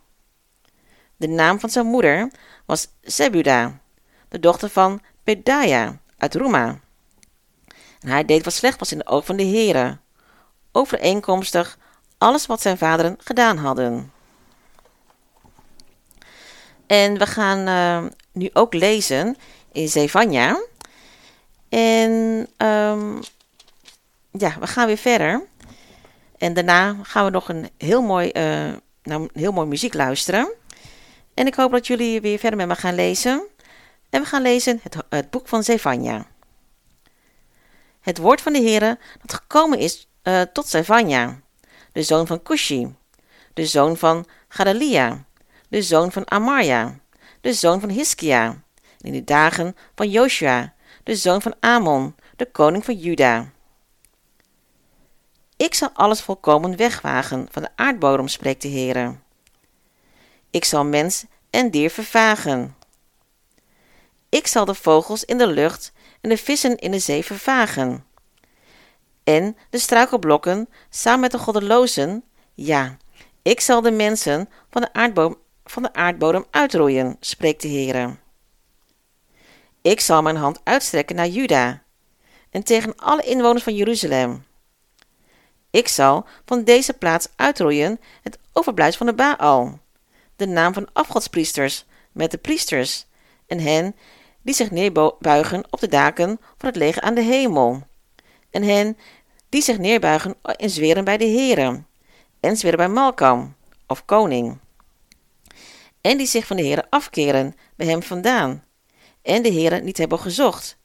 De 1.18 1.28
naam 1.28 1.60
van 1.60 1.70
zijn 1.70 1.86
moeder 1.86 2.32
was 2.66 2.88
Zebuda, 3.02 3.80
de 4.30 4.40
dochter 4.40 4.70
van 4.70 5.02
Pedaya 5.24 6.00
uit 6.18 6.36
Ruma. 6.36 6.80
En 8.00 8.10
hij 8.10 8.26
deed 8.26 8.44
wat 8.44 8.54
slecht 8.54 8.80
was 8.80 8.92
in 8.92 8.98
de 8.98 9.06
ogen 9.06 9.26
van 9.26 9.36
de 9.36 9.44
Heere, 9.44 9.98
overeenkomstig 10.72 11.78
alles 12.18 12.46
wat 12.46 12.62
zijn 12.62 12.78
vaderen 12.78 13.18
gedaan 13.20 13.58
hadden. 13.58 14.12
En 16.88 17.18
we 17.18 17.26
gaan 17.26 17.68
uh, 17.68 18.12
nu 18.32 18.50
ook 18.54 18.74
lezen 18.74 19.36
in 19.72 19.88
Zevania. 19.88 20.64
En 21.70 22.12
um, 22.58 23.20
ja, 24.32 24.60
we 24.60 24.68
gaan 24.68 24.88
weer 24.88 24.98
verder. 24.98 25.52
En 26.44 26.54
daarna 26.54 26.96
gaan 27.02 27.26
we 27.26 27.32
nog 27.32 27.50
een 27.50 27.70
heel 27.78 28.02
mooi, 28.02 28.32
naar 29.04 29.20
een 29.20 29.30
heel 29.34 29.52
mooi 29.52 29.68
muziek 29.68 29.94
luisteren. 29.94 30.54
En 31.34 31.48
ik 31.48 31.56
hoop 31.56 31.72
dat 31.72 31.88
jullie 31.88 32.22
weer 32.22 32.40
verder 32.40 32.58
met 32.58 32.68
me 32.68 32.76
gaan 32.76 32.96
lezen. 32.96 33.48
En 34.10 34.22
we 34.22 34.28
gaan 34.28 34.42
lezen 34.42 34.80
het, 34.84 34.96
het 35.10 35.30
boek 35.30 35.48
van 35.48 35.64
Zevania. 35.64 36.26
Het 38.02 38.18
woord 38.18 38.42
van 38.42 38.54
de 38.54 38.62
Heere 38.62 38.98
dat 39.22 39.34
gekomen 39.34 39.80
is 39.80 40.08
uh, 40.24 40.42
tot 40.42 40.68
Zevania, 40.68 41.40
de 41.92 42.04
zoon 42.04 42.28
van 42.28 42.44
Cushi, 42.44 42.96
de 43.54 43.66
zoon 43.66 43.98
van 43.98 44.26
Gadalia, 44.48 45.26
de 45.70 45.82
zoon 45.82 46.12
van 46.12 46.32
Amarja, 46.32 47.00
de 47.42 47.54
zoon 47.54 47.80
van 47.80 47.90
Hiskia, 47.90 48.64
in 49.02 49.12
de 49.12 49.24
dagen 49.24 49.76
van 49.96 50.10
Joshua, 50.10 50.74
de 51.04 51.16
zoon 51.16 51.42
van 51.42 51.56
Amon, 51.60 52.16
de 52.36 52.46
koning 52.52 52.86
van 52.86 52.96
Juda. 52.96 53.52
Ik 55.58 55.74
zal 55.74 55.90
alles 55.94 56.22
volkomen 56.22 56.78
wegwagen 56.78 57.48
van 57.52 57.62
de 57.62 57.70
aardbodem, 57.76 58.28
spreekt 58.28 58.62
de 58.62 58.70
Heere. 58.70 59.16
Ik 60.52 60.66
zal 60.66 60.86
mens 60.86 61.26
en 61.50 61.72
dier 61.72 61.90
vervagen. 61.90 62.76
Ik 64.30 64.48
zal 64.48 64.66
de 64.66 64.76
vogels 64.76 65.26
in 65.26 65.38
de 65.38 65.48
lucht 65.48 65.92
en 66.22 66.30
de 66.30 66.38
vissen 66.38 66.78
in 66.78 66.92
de 66.92 67.00
zee 67.00 67.24
vervagen. 67.24 68.06
En 69.24 69.58
de 69.70 69.78
struikelblokken 69.80 70.70
samen 70.90 71.20
met 71.20 71.32
de 71.32 71.38
goddelozen, 71.38 72.24
ja, 72.54 72.98
ik 73.42 73.60
zal 73.60 73.82
de 73.82 73.92
mensen 73.92 74.50
van 74.70 74.82
de, 74.82 74.94
aardbodem, 74.94 75.38
van 75.66 75.84
de 75.84 75.94
aardbodem 75.94 76.46
uitroeien, 76.52 77.18
spreekt 77.20 77.62
de 77.62 77.68
Heere. 77.68 78.16
Ik 79.82 80.00
zal 80.00 80.22
mijn 80.22 80.36
hand 80.36 80.60
uitstrekken 80.64 81.16
naar 81.16 81.28
Juda 81.28 81.84
en 82.50 82.64
tegen 82.64 82.96
alle 82.96 83.24
inwoners 83.24 83.64
van 83.64 83.76
Jeruzalem. 83.76 84.46
Ik 85.74 85.88
zal 85.88 86.26
van 86.46 86.64
deze 86.64 86.94
plaats 86.94 87.28
uitroeien 87.36 88.00
het 88.22 88.38
overblijfsel 88.52 89.06
van 89.06 89.16
de 89.16 89.24
Baal, 89.38 89.80
de 90.36 90.48
naam 90.48 90.74
van 90.74 90.90
afgodspriesters 90.94 91.86
met 92.12 92.32
de 92.32 92.38
priesters 92.38 93.06
en 93.48 93.60
hen 93.60 93.96
die 94.42 94.54
zich 94.54 94.72
neerbuigen 94.72 95.64
op 95.70 95.80
de 95.80 95.88
daken 95.88 96.40
van 96.58 96.70
het 96.70 96.76
leger 96.76 97.02
aan 97.02 97.14
de 97.14 97.22
hemel, 97.22 97.82
en 98.50 98.64
hen 98.64 98.98
die 99.50 99.62
zich 99.62 99.78
neerbuigen 99.78 100.36
en 100.42 100.70
zweren 100.70 101.04
bij 101.04 101.18
de 101.18 101.28
Heere, 101.28 101.84
en 102.40 102.58
zweren 102.58 102.78
bij 102.78 102.90
Malkam, 102.90 103.56
of 103.88 104.06
koning, 104.06 104.58
en 106.02 106.18
die 106.18 106.28
zich 106.28 106.48
van 106.48 106.58
de 106.58 106.64
Heere 106.64 106.86
afkeren 106.90 107.56
bij 107.76 107.88
hem 107.88 108.04
vandaan, 108.04 108.64
en 109.22 109.42
de 109.42 109.52
Heere 109.52 109.80
niet 109.82 109.98
hebben 109.98 110.20
gezocht, 110.20 110.78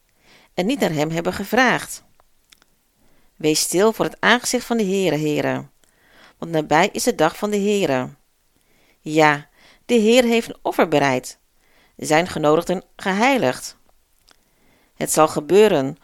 en 0.54 0.66
niet 0.66 0.80
naar 0.80 0.92
hem 0.92 1.10
hebben 1.10 1.32
gevraagd. 1.32 2.06
Wees 3.38 3.60
stil 3.60 3.92
voor 3.92 4.04
het 4.04 4.16
aangezicht 4.20 4.66
van 4.66 4.76
de 4.76 4.84
Heere, 4.84 5.16
Heere, 5.16 5.64
want 6.38 6.52
nabij 6.52 6.88
is 6.92 7.02
de 7.02 7.14
dag 7.14 7.36
van 7.36 7.50
de 7.50 7.56
Heere. 7.56 8.08
Ja, 9.00 9.48
de 9.86 9.94
Heer 9.94 10.24
heeft 10.24 10.48
een 10.48 10.58
offer 10.62 10.88
bereid, 10.88 11.38
zijn 11.96 12.26
genodigden 12.26 12.82
geheiligd. 12.96 13.76
Het 14.94 15.12
zal 15.12 15.28
gebeuren 15.28 15.96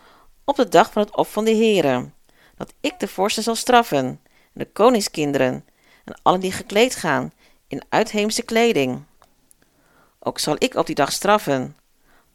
op 0.45 0.57
de 0.57 0.69
dag 0.69 0.93
van 0.93 1.03
het 1.03 1.17
offer 1.17 1.33
van 1.33 1.45
de 1.45 1.55
Heere, 1.55 2.11
dat 2.57 2.75
ik 2.81 2.99
de 2.99 3.09
vorsten 3.09 3.43
zal 3.43 3.55
straffen, 3.55 4.05
en 4.05 4.21
de 4.53 4.73
koningskinderen, 4.73 5.65
en 6.05 6.21
allen 6.23 6.41
die 6.41 6.53
gekleed 6.53 6.95
gaan 6.95 7.33
in 7.69 7.83
uitheemse 7.89 8.43
kleding. 8.43 9.05
Ook 10.19 10.39
zal 10.39 10.57
ik 10.59 10.75
op 10.75 10.87
die 10.87 10.95
dag 10.95 11.13
straffen, 11.13 11.77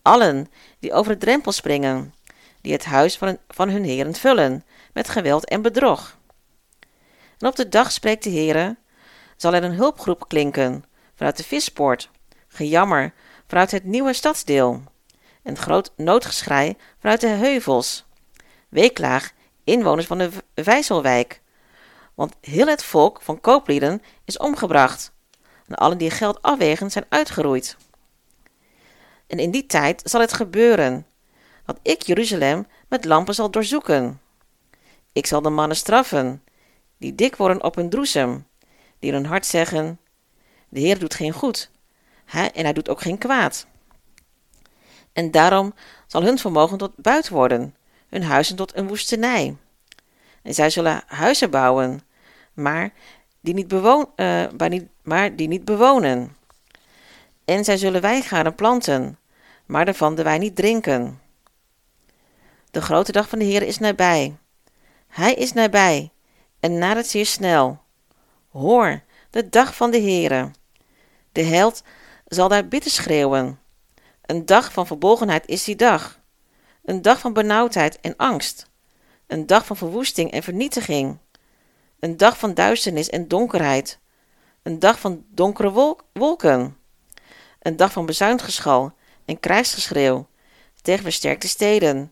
allen 0.01 0.47
die 0.79 0.93
over 0.93 1.12
de 1.12 1.17
drempel 1.17 1.51
springen, 1.51 2.13
die 2.62 2.73
het 2.73 2.85
huis 2.85 3.17
van, 3.17 3.38
van 3.47 3.69
hun 3.69 3.83
heren 3.83 4.15
vullen, 4.15 4.63
met 4.93 5.10
geweld 5.10 5.45
en 5.45 5.62
bedrog. 5.62 6.17
En 7.38 7.47
op 7.47 7.56
de 7.56 7.69
dag 7.69 7.91
spreekt 7.91 8.23
de 8.23 8.30
Heere, 8.30 8.78
zal 9.38 9.54
er 9.54 9.63
een 9.63 9.73
hulpgroep 9.73 10.28
klinken 10.28 10.84
vanuit 11.15 11.38
de 11.38 11.43
vispoort, 11.43 12.10
gejammer 12.47 13.13
vanuit 13.47 13.71
het 13.71 13.84
nieuwe 13.84 14.13
stadsdeel, 14.13 14.84
en 15.43 15.58
groot 15.58 15.91
noodgeschrei 15.95 16.78
vanuit 16.99 17.21
de 17.21 17.28
heuvels, 17.28 18.06
weeklaag 18.69 19.32
inwoners 19.63 20.06
van 20.06 20.17
de 20.17 20.30
Vijzelwijk, 20.56 21.41
want 22.15 22.36
heel 22.41 22.67
het 22.67 22.84
volk 22.84 23.21
van 23.21 23.41
kooplieden 23.41 24.02
is 24.25 24.38
omgebracht, 24.38 25.12
en 25.67 25.75
allen 25.75 25.97
die 25.97 26.12
geld 26.12 26.41
afwegen 26.41 26.91
zijn 26.91 27.06
uitgeroeid. 27.10 27.78
En 29.28 29.39
in 29.39 29.52
die 29.52 29.65
tijd 29.65 30.02
zal 30.04 30.21
het 30.21 30.34
gebeuren, 30.34 31.06
dat 31.65 31.80
ik 31.82 32.02
Jeruzalem 32.02 32.67
met 32.88 33.06
lampen 33.06 33.36
zal 33.36 33.52
doorzoeken. 33.52 34.21
Ik 35.19 35.25
zal 35.25 35.41
de 35.41 35.49
mannen 35.49 35.77
straffen, 35.77 36.43
die 36.97 37.15
dik 37.15 37.36
worden 37.36 37.63
op 37.63 37.75
hun 37.75 37.89
droesem, 37.89 38.47
die 38.99 39.10
in 39.10 39.15
hun 39.15 39.25
hart 39.25 39.45
zeggen, 39.45 39.99
de 40.69 40.79
Heer 40.79 40.99
doet 40.99 41.13
geen 41.13 41.34
goed, 41.34 41.71
en 42.25 42.63
hij 42.63 42.73
doet 42.73 42.89
ook 42.89 43.01
geen 43.01 43.17
kwaad. 43.17 43.67
En 45.13 45.32
daarom 45.32 45.73
zal 46.08 46.23
hun 46.23 46.38
vermogen 46.38 46.77
tot 46.77 46.91
buit 46.95 47.29
worden, 47.29 47.75
hun 48.10 48.23
huizen 48.23 48.55
tot 48.55 48.75
een 48.75 48.88
woestenij. 48.88 49.58
En 50.41 50.53
zij 50.53 50.69
zullen 50.69 51.03
huizen 51.08 51.49
bouwen, 51.49 52.01
maar 52.53 52.93
die 53.39 53.53
niet, 53.53 53.73
uh, 53.73 54.03
maar 54.58 54.79
maar 55.03 55.36
die 55.36 55.47
niet 55.47 55.65
bewonen. 55.65 56.36
En 57.45 57.63
zij 57.63 57.77
zullen 57.77 58.01
wijngaarden 58.01 58.55
planten, 58.55 59.19
maar 59.65 59.86
daarvan 59.86 60.15
de 60.15 60.23
wijn 60.23 60.39
niet 60.39 60.55
drinken. 60.55 61.21
De 62.71 62.82
grote 62.82 63.12
dag 63.12 63.29
van 63.29 63.39
de 63.39 63.45
Heer 63.45 63.63
is 63.63 63.77
nabij. 63.77 64.38
Hij 65.10 65.34
is 65.34 65.54
nabij 65.54 66.12
en 66.60 66.78
nadert 66.78 67.08
zeer 67.08 67.26
snel. 67.26 67.82
Hoor, 68.50 69.02
de 69.30 69.50
dag 69.50 69.76
van 69.76 69.91
de 69.91 70.00
Heere. 70.02 70.52
De 71.32 71.43
held 71.43 71.84
zal 72.26 72.48
daar 72.48 72.67
bitter 72.67 72.91
schreeuwen. 72.91 73.60
Een 74.26 74.45
dag 74.45 74.74
van 74.74 74.88
verbolgenheid 74.88 75.48
is 75.48 75.63
die 75.63 75.76
dag. 75.76 76.19
Een 76.84 77.02
dag 77.02 77.19
van 77.19 77.34
benauwdheid 77.34 78.00
en 78.00 78.15
angst. 78.15 78.69
Een 79.28 79.45
dag 79.45 79.65
van 79.65 79.78
verwoesting 79.78 80.32
en 80.32 80.43
vernietiging. 80.43 81.17
Een 82.00 82.17
dag 82.17 82.38
van 82.38 82.54
duisternis 82.54 83.10
en 83.10 83.28
donkerheid. 83.28 84.00
Een 84.63 84.80
dag 84.80 85.00
van 85.00 85.26
donkere 85.30 85.98
wolken. 86.13 86.78
Een 87.60 87.76
dag 87.76 87.91
van 87.91 88.06
bezuingeschal 88.06 88.93
en 89.26 89.39
krijgsgeschreeuw 89.39 90.28
tegen 90.82 91.04
versterkte 91.04 91.48
steden 91.48 92.12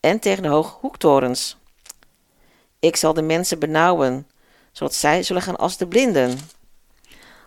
en 0.00 0.18
tegen 0.20 0.42
de 0.42 0.48
hoge 0.48 0.78
hoektorens. 0.80 1.58
Ik 2.80 2.96
zal 2.96 3.14
de 3.14 3.22
mensen 3.22 3.58
benauwen, 3.58 4.28
zodat 4.72 4.94
zij 4.94 5.22
zullen 5.22 5.42
gaan 5.42 5.56
als 5.56 5.76
de 5.76 5.86
blinden. 5.86 6.38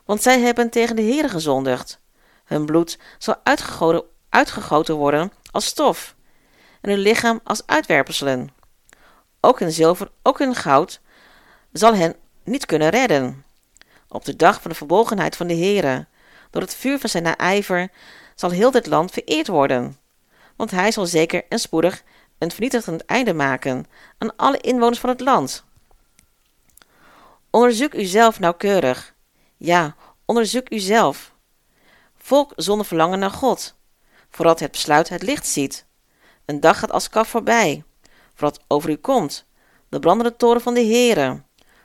Want 0.06 0.22
zij 0.22 0.40
hebben 0.40 0.70
tegen 0.70 0.96
de 0.96 1.02
Heere 1.02 1.30
gezondigd. 1.30 2.00
Hun 2.46 2.66
bloed 2.66 2.98
zal 3.18 3.36
uitgegoten, 3.44 4.04
uitgegoten 4.30 4.96
worden 4.96 5.32
als 5.52 5.66
stof, 5.66 6.16
en 6.82 6.90
hun 6.90 7.00
lichaam 7.00 7.40
als 7.44 7.62
uitwerpselen. 7.66 8.50
Ook 9.42 9.60
hun 9.60 9.72
zilver, 9.72 10.12
ook 10.24 10.40
hun 10.40 10.56
goud, 10.56 11.02
zal 11.74 11.96
hen 11.96 12.16
niet 12.44 12.66
kunnen 12.66 12.90
redden. 12.90 13.46
Op 14.08 14.26
de 14.26 14.36
dag 14.36 14.62
van 14.62 14.72
de 14.72 14.78
verbolgenheid 14.78 15.36
van 15.36 15.48
de 15.48 15.56
Heere, 15.56 16.08
door 16.50 16.62
het 16.62 16.76
vuur 16.76 17.00
van 17.00 17.10
zijn 17.10 17.24
naijver, 17.24 17.92
zal 18.36 18.50
heel 18.50 18.72
dit 18.72 18.88
land 18.88 19.12
vereerd 19.12 19.48
worden. 19.48 19.98
Want 20.56 20.72
hij 20.72 20.92
zal 20.92 21.06
zeker 21.06 21.44
en 21.50 21.60
spoedig 21.60 22.04
een 22.42 22.52
vernietigend 22.52 23.06
einde 23.06 23.34
maken 23.34 23.86
aan 24.18 24.36
alle 24.36 24.58
inwoners 24.58 25.00
van 25.00 25.10
het 25.10 25.20
land. 25.20 25.64
Onderzoek 27.50 27.94
uzelf 27.94 28.40
nauwkeurig. 28.40 29.14
Ja, 29.58 29.96
onderzoek 30.26 30.72
uzelf. 30.72 31.34
Volk 32.18 32.54
zonder 32.56 32.86
verlangen 32.86 33.20
naar 33.20 33.32
God, 33.32 33.76
voordat 34.30 34.60
het 34.60 34.72
besluit 34.72 35.10
het 35.10 35.22
licht 35.22 35.48
ziet. 35.48 35.86
Een 36.46 36.60
dag 36.60 36.80
gaat 36.80 36.92
als 36.92 37.10
kaf 37.10 37.28
voorbij, 37.28 37.84
voordat 38.34 38.64
over 38.68 38.90
u 38.90 38.96
komt, 38.96 39.46
de 39.90 40.00
brandende 40.00 40.36
toren 40.36 40.62
van 40.62 40.74
de 40.74 40.86
Heere, 40.86 41.42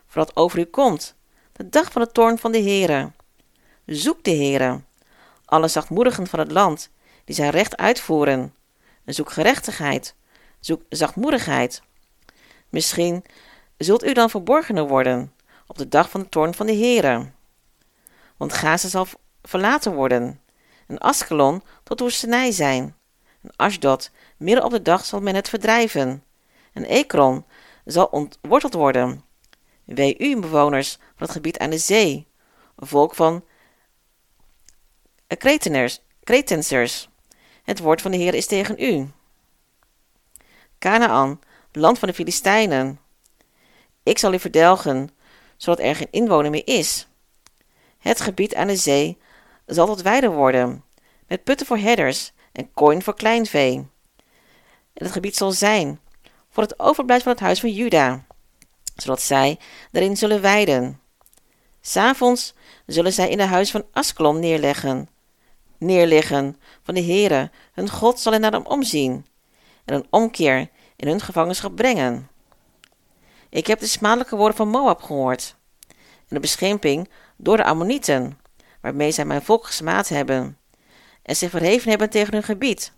voordat 0.06 0.36
over 0.36 0.58
u 0.58 0.64
komt, 0.64 1.14
de 1.52 1.68
dag 1.68 1.92
van 1.92 2.02
de 2.02 2.12
toorn 2.12 2.38
van 2.38 2.52
de 2.52 2.60
Heere. 2.60 3.12
Zoek 3.86 4.24
de 4.24 4.34
Heere, 4.34 4.80
alle 5.44 5.68
zachtmoedigen 5.68 6.26
van 6.26 6.38
het 6.38 6.52
land, 6.52 6.90
die 7.24 7.34
zijn 7.34 7.50
recht 7.50 7.76
uitvoeren. 7.76 8.54
En 9.04 9.14
zoek 9.14 9.30
gerechtigheid, 9.30 10.14
zoek 10.66 10.82
zachtmoedigheid. 10.88 11.82
Misschien 12.68 13.24
zult 13.78 14.04
u 14.04 14.12
dan 14.12 14.30
verborgener 14.30 14.88
worden 14.88 15.32
op 15.66 15.78
de 15.78 15.88
dag 15.88 16.10
van 16.10 16.20
de 16.20 16.28
toorn 16.28 16.54
van 16.54 16.66
de 16.66 16.74
Heere. 16.74 17.30
Want 18.36 18.52
Gaza 18.52 18.88
zal 18.88 19.06
verlaten 19.42 19.94
worden, 19.94 20.40
en 20.86 20.98
Askelon 20.98 21.62
tot 21.82 22.00
woestenij 22.00 22.50
zijn. 22.50 22.96
En 23.42 23.50
Ashdod, 23.56 24.10
midden 24.36 24.64
op 24.64 24.70
de 24.70 24.82
dag 24.82 25.04
zal 25.04 25.20
men 25.20 25.34
het 25.34 25.48
verdrijven. 25.48 26.24
En 26.72 26.84
Ekron 26.84 27.44
zal 27.84 28.06
ontworteld 28.06 28.74
worden. 28.74 29.24
Wee 29.84 30.18
u, 30.18 30.40
bewoners 30.40 30.92
van 30.92 31.26
het 31.26 31.30
gebied 31.30 31.58
aan 31.58 31.70
de 31.70 31.78
zee, 31.78 32.26
een 32.76 32.86
volk 32.86 33.14
van 33.14 33.44
Kreteners, 35.38 36.00
Kretensers. 36.24 37.08
Het 37.62 37.78
woord 37.78 38.02
van 38.02 38.10
de 38.10 38.16
Heer 38.16 38.34
is 38.34 38.46
tegen 38.46 38.74
u. 38.78 39.10
Canaan, 40.78 41.40
land 41.72 41.98
van 41.98 42.08
de 42.08 42.14
Filistijnen. 42.14 43.00
Ik 44.02 44.18
zal 44.18 44.32
u 44.32 44.38
verdelgen, 44.38 45.10
zodat 45.56 45.84
er 45.84 45.96
geen 45.96 46.10
inwoner 46.10 46.50
meer 46.50 46.66
is. 46.66 47.08
Het 47.98 48.20
gebied 48.20 48.54
aan 48.54 48.66
de 48.66 48.76
zee 48.76 49.18
zal 49.66 49.86
tot 49.86 50.02
weide 50.02 50.28
worden, 50.28 50.84
met 51.26 51.44
putten 51.44 51.66
voor 51.66 51.78
herders 51.78 52.32
en 52.52 52.72
kooien 52.72 53.02
voor 53.02 53.14
kleinvee. 53.14 53.74
En 54.92 55.04
het 55.04 55.12
gebied 55.12 55.36
zal 55.36 55.52
zijn 55.52 56.00
voor 56.50 56.62
het 56.62 56.78
overblijf 56.78 57.22
van 57.22 57.32
het 57.32 57.40
huis 57.40 57.60
van 57.60 57.72
Juda, 57.72 58.24
zodat 58.96 59.20
zij 59.20 59.58
daarin 59.90 60.16
zullen 60.16 60.40
weiden. 60.40 61.00
S'avonds 61.80 62.54
zullen 62.86 63.12
zij 63.12 63.28
in 63.28 63.38
het 63.38 63.48
huis 63.48 63.70
van 63.70 63.84
Askelon 63.92 64.40
neerleggen, 64.40 65.08
neerliggen 65.78 66.56
van 66.82 66.94
de 66.94 67.02
Heere, 67.02 67.50
hun 67.72 67.90
God 67.90 68.20
zal 68.20 68.32
hen 68.32 68.40
naar 68.40 68.52
hem 68.52 68.66
omzien 68.66 69.26
en 69.86 69.94
een 69.94 70.06
omkeer 70.10 70.68
in 70.96 71.08
hun 71.08 71.20
gevangenschap 71.20 71.76
brengen. 71.76 72.28
Ik 73.48 73.66
heb 73.66 73.78
de 73.78 73.86
smadelijke 73.86 74.36
woorden 74.36 74.56
van 74.56 74.68
Moab 74.68 75.02
gehoord 75.02 75.56
en 76.28 76.34
de 76.34 76.40
beschimping 76.40 77.10
door 77.36 77.56
de 77.56 77.64
Ammonieten, 77.64 78.38
waarmee 78.80 79.10
zij 79.10 79.24
mijn 79.24 79.42
volk 79.42 79.66
gesmaad 79.66 80.08
hebben 80.08 80.58
en 81.22 81.36
zich 81.36 81.50
verheven 81.50 81.90
hebben 81.90 82.10
tegen 82.10 82.32
hun 82.32 82.42
gebied. 82.42 82.92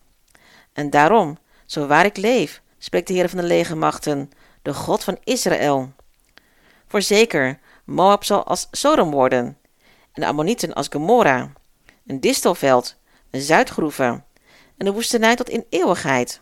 En 0.72 0.91
daarom, 0.91 1.39
zo 1.66 1.86
waar 1.86 2.05
ik 2.05 2.16
leef, 2.16 2.62
spreekt 2.78 3.07
de 3.07 3.14
Heer 3.14 3.28
van 3.28 3.39
de 3.39 3.45
legermachten, 3.45 4.30
de 4.62 4.74
God 4.74 5.05
van 5.05 5.18
Israël. 5.24 5.93
Voorzeker, 6.86 7.59
Moab 7.84 8.24
zal 8.24 8.45
als 8.45 8.68
Sodom 8.70 9.11
worden, 9.11 9.59
en 10.12 10.22
de 10.22 10.26
Ammonieten 10.26 10.72
als 10.72 10.89
Gomorra, 10.89 11.53
een 12.07 12.20
distelveld, 12.20 12.97
een 13.30 13.41
zuidgroeve, 13.41 14.22
en 14.76 14.84
de 14.84 14.93
woestenij 14.93 15.36
tot 15.36 15.49
in 15.49 15.66
eeuwigheid. 15.68 16.41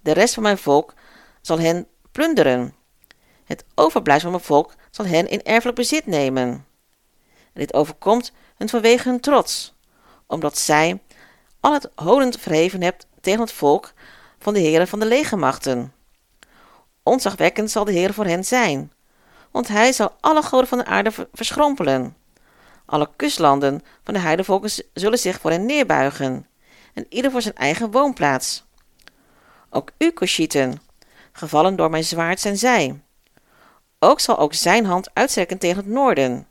De 0.00 0.12
rest 0.12 0.34
van 0.34 0.42
mijn 0.42 0.58
volk 0.58 0.94
zal 1.40 1.58
hen 1.58 1.86
plunderen. 2.12 2.74
Het 3.44 3.64
overblijfsel 3.74 4.30
van 4.30 4.40
mijn 4.40 4.52
volk 4.52 4.74
zal 4.90 5.06
hen 5.06 5.28
in 5.28 5.42
erfelijk 5.42 5.76
bezit 5.76 6.06
nemen. 6.06 6.48
En 7.52 7.64
dit 7.64 7.74
overkomt 7.74 8.32
hun 8.56 8.68
vanwege 8.68 9.08
hun 9.08 9.20
trots, 9.20 9.74
omdat 10.26 10.58
zij 10.58 11.00
al 11.60 11.72
het 11.72 11.90
honend 11.94 12.40
verheven 12.40 12.82
hebt 12.82 13.06
tegen 13.20 13.40
het 13.40 13.52
volk 13.52 13.92
van 14.38 14.54
de 14.54 14.60
heren 14.60 14.88
van 14.88 14.98
de 14.98 15.06
legermachten. 15.06 15.92
Onzagwekkend 17.02 17.70
zal 17.70 17.84
de 17.84 17.92
Heer 17.92 18.14
voor 18.14 18.24
hen 18.24 18.44
zijn, 18.44 18.92
want 19.50 19.68
hij 19.68 19.92
zal 19.92 20.16
alle 20.20 20.42
goden 20.42 20.68
van 20.68 20.78
de 20.78 20.84
aarde 20.84 21.10
ver- 21.10 21.28
verschrompelen. 21.32 22.16
Alle 22.86 23.10
kustlanden 23.16 23.82
van 24.04 24.14
de 24.14 24.20
heidevolken 24.20 24.70
zullen 24.92 25.18
zich 25.18 25.40
voor 25.40 25.50
hen 25.50 25.66
neerbuigen, 25.66 26.46
en 26.94 27.06
ieder 27.08 27.30
voor 27.30 27.42
zijn 27.42 27.54
eigen 27.54 27.90
woonplaats. 27.90 28.66
Ook 29.70 29.90
u, 29.98 30.12
Cushieten, 30.12 30.80
gevallen 31.32 31.76
door 31.76 31.90
mijn 31.90 32.04
zwaard 32.04 32.40
zijn 32.40 32.58
zij. 32.58 33.00
Ook 33.98 34.20
zal 34.20 34.38
ook 34.38 34.54
zijn 34.54 34.84
hand 34.84 35.10
uitstrekken 35.12 35.58
tegen 35.58 35.76
het 35.76 35.86
noorden, 35.86 36.46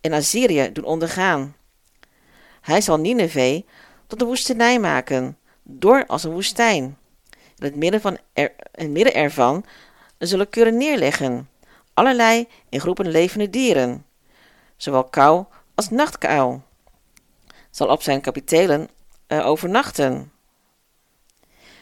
en 0.00 0.12
Assyrië 0.12 0.72
doen 0.72 0.84
ondergaan. 0.84 1.56
Hij 2.60 2.80
zal 2.80 2.96
Nineveh 2.96 3.62
tot 4.06 4.20
een 4.20 4.26
woestenij 4.26 4.78
maken, 4.78 5.38
door 5.62 6.06
als 6.06 6.24
een 6.24 6.32
woestijn. 6.32 6.98
In 7.30 7.64
het 7.64 7.76
midden, 7.76 8.00
van 8.00 8.18
in 8.74 8.92
midden 8.92 9.14
ervan 9.14 9.64
zullen 10.18 10.48
kuren 10.48 10.76
neerleggen, 10.76 11.48
allerlei 11.94 12.48
in 12.68 12.80
groepen 12.80 13.08
levende 13.08 13.50
dieren, 13.50 14.06
zowel 14.76 15.04
kou 15.04 15.44
als 15.74 15.90
nachtkuil. 15.90 16.62
Zal 17.70 17.88
op 17.88 18.02
zijn 18.02 18.20
kapitelen 18.20 18.88
eh, 19.26 19.46
overnachten. 19.46 20.32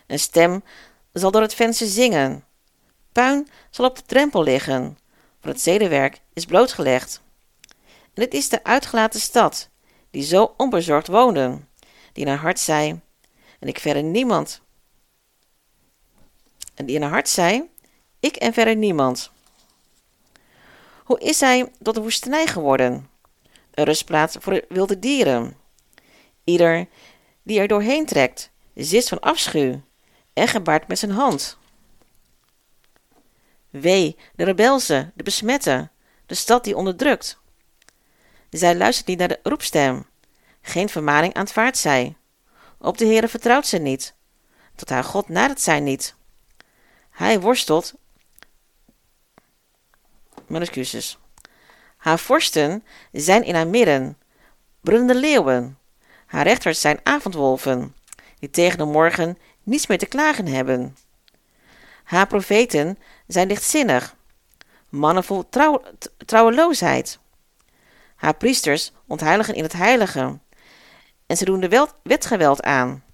Een 0.06 0.18
stem 0.18 0.62
zal 1.12 1.30
door 1.30 1.42
het 1.42 1.54
venster 1.54 1.86
zingen. 1.86 2.44
Puin 3.12 3.48
zal 3.70 3.84
op 3.84 3.96
de 3.96 4.02
drempel 4.06 4.42
liggen, 4.42 4.98
voor 5.40 5.50
het 5.50 5.60
zedenwerk 5.60 6.20
is 6.32 6.44
blootgelegd. 6.44 7.22
En 8.14 8.22
het 8.22 8.34
is 8.34 8.48
de 8.48 8.64
uitgelaten 8.64 9.20
stad, 9.20 9.68
die 10.10 10.22
zo 10.22 10.54
onbezorgd 10.56 11.06
woonden, 11.06 11.68
die 12.12 12.24
in 12.24 12.30
haar 12.30 12.40
hart 12.40 12.58
zei, 12.58 13.00
en 13.60 13.68
ik 13.68 13.78
verder 13.78 14.02
niemand. 14.02 14.60
En 16.74 16.86
die 16.86 16.96
in 16.96 17.02
haar 17.02 17.10
hart 17.10 17.28
zei, 17.28 17.68
ik 18.20 18.36
en 18.36 18.52
verder 18.52 18.76
niemand. 18.76 19.30
Hoe 21.04 21.20
is 21.20 21.40
hij 21.40 21.72
tot 21.82 21.96
een 21.96 22.02
woestenij 22.02 22.46
geworden? 22.46 23.08
Een 23.70 23.84
rustplaats 23.84 24.36
voor 24.40 24.52
de 24.52 24.64
wilde 24.68 24.98
dieren. 24.98 25.56
Ieder 26.44 26.88
die 27.42 27.60
er 27.60 27.68
doorheen 27.68 28.06
trekt, 28.06 28.50
zist 28.74 29.08
van 29.08 29.20
afschuw 29.20 29.80
en 30.34 30.48
gebaart 30.48 30.88
met 30.88 30.98
zijn 30.98 31.10
hand. 31.10 31.58
Wee, 33.70 34.16
de 34.34 34.44
rebelse, 34.44 35.10
de 35.14 35.22
besmette, 35.22 35.88
de 36.26 36.34
stad 36.34 36.64
die 36.64 36.76
onderdrukt. 36.76 37.38
Zij 38.50 38.76
luistert 38.76 39.06
niet 39.06 39.18
naar 39.18 39.28
de 39.28 39.40
roepstem, 39.42 40.06
geen 40.62 40.88
vermaning 40.88 41.34
aanvaardt 41.34 41.78
zij. 41.78 42.16
Op 42.78 42.98
de 42.98 43.04
Heere 43.04 43.28
vertrouwt 43.28 43.66
zij 43.66 43.78
niet, 43.78 44.14
tot 44.74 44.88
haar 44.88 45.04
God 45.04 45.28
nadert 45.28 45.60
zij 45.60 45.80
niet. 45.80 46.14
Hij 47.10 47.40
worstelt, 47.40 47.94
mijn 50.46 50.62
excuses. 50.62 51.18
Haar 51.96 52.18
vorsten 52.18 52.84
zijn 53.12 53.44
in 53.44 53.54
haar 53.54 53.68
midden, 53.68 54.18
brullende 54.80 55.14
leeuwen. 55.14 55.78
Haar 56.26 56.46
rechters 56.46 56.80
zijn 56.80 57.00
avondwolven, 57.02 57.96
die 58.38 58.50
tegen 58.50 58.78
de 58.78 58.84
morgen 58.84 59.38
niets 59.64 59.86
meer 59.86 59.98
te 59.98 60.06
klagen 60.06 60.46
hebben. 60.46 60.96
Haar 62.04 62.26
profeten 62.26 62.98
zijn 63.26 63.48
lichtzinnig, 63.48 64.16
mannen 64.88 65.24
vol 65.24 65.48
trouw, 65.48 65.82
trouweloosheid. 66.26 67.18
Haar 68.16 68.36
priesters 68.36 68.92
ontheiligen 69.06 69.54
in 69.54 69.62
het 69.62 69.72
heilige, 69.72 70.38
en 71.26 71.36
ze 71.36 71.44
doen 71.44 71.60
de 71.60 71.68
wel- 71.68 71.88
wetgeweld 72.02 72.62
aan. 72.62 73.04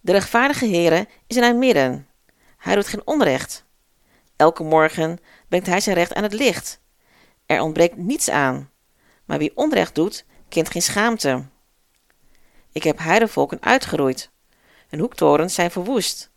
De 0.00 0.12
rechtvaardige 0.12 0.66
Heere 0.66 1.08
is 1.26 1.36
in 1.36 1.42
haar 1.42 1.56
midden. 1.56 2.08
Hij 2.58 2.74
doet 2.74 2.86
geen 2.86 3.06
onrecht. 3.06 3.64
Elke 4.36 4.62
morgen 4.62 5.18
brengt 5.48 5.66
hij 5.66 5.80
zijn 5.80 5.96
recht 5.96 6.14
aan 6.14 6.22
het 6.22 6.32
licht. 6.32 6.80
Er 7.46 7.60
ontbreekt 7.60 7.96
niets 7.96 8.30
aan. 8.30 8.70
Maar 9.24 9.38
wie 9.38 9.56
onrecht 9.56 9.94
doet, 9.94 10.24
kent 10.48 10.70
geen 10.70 10.82
schaamte. 10.82 11.44
Ik 12.72 12.82
heb 12.82 12.98
heidevolken 12.98 13.62
uitgeroeid. 13.62 14.31
Hun 14.92 15.00
hoektorens 15.00 15.54
zijn 15.54 15.70
verwoest. 15.70 16.30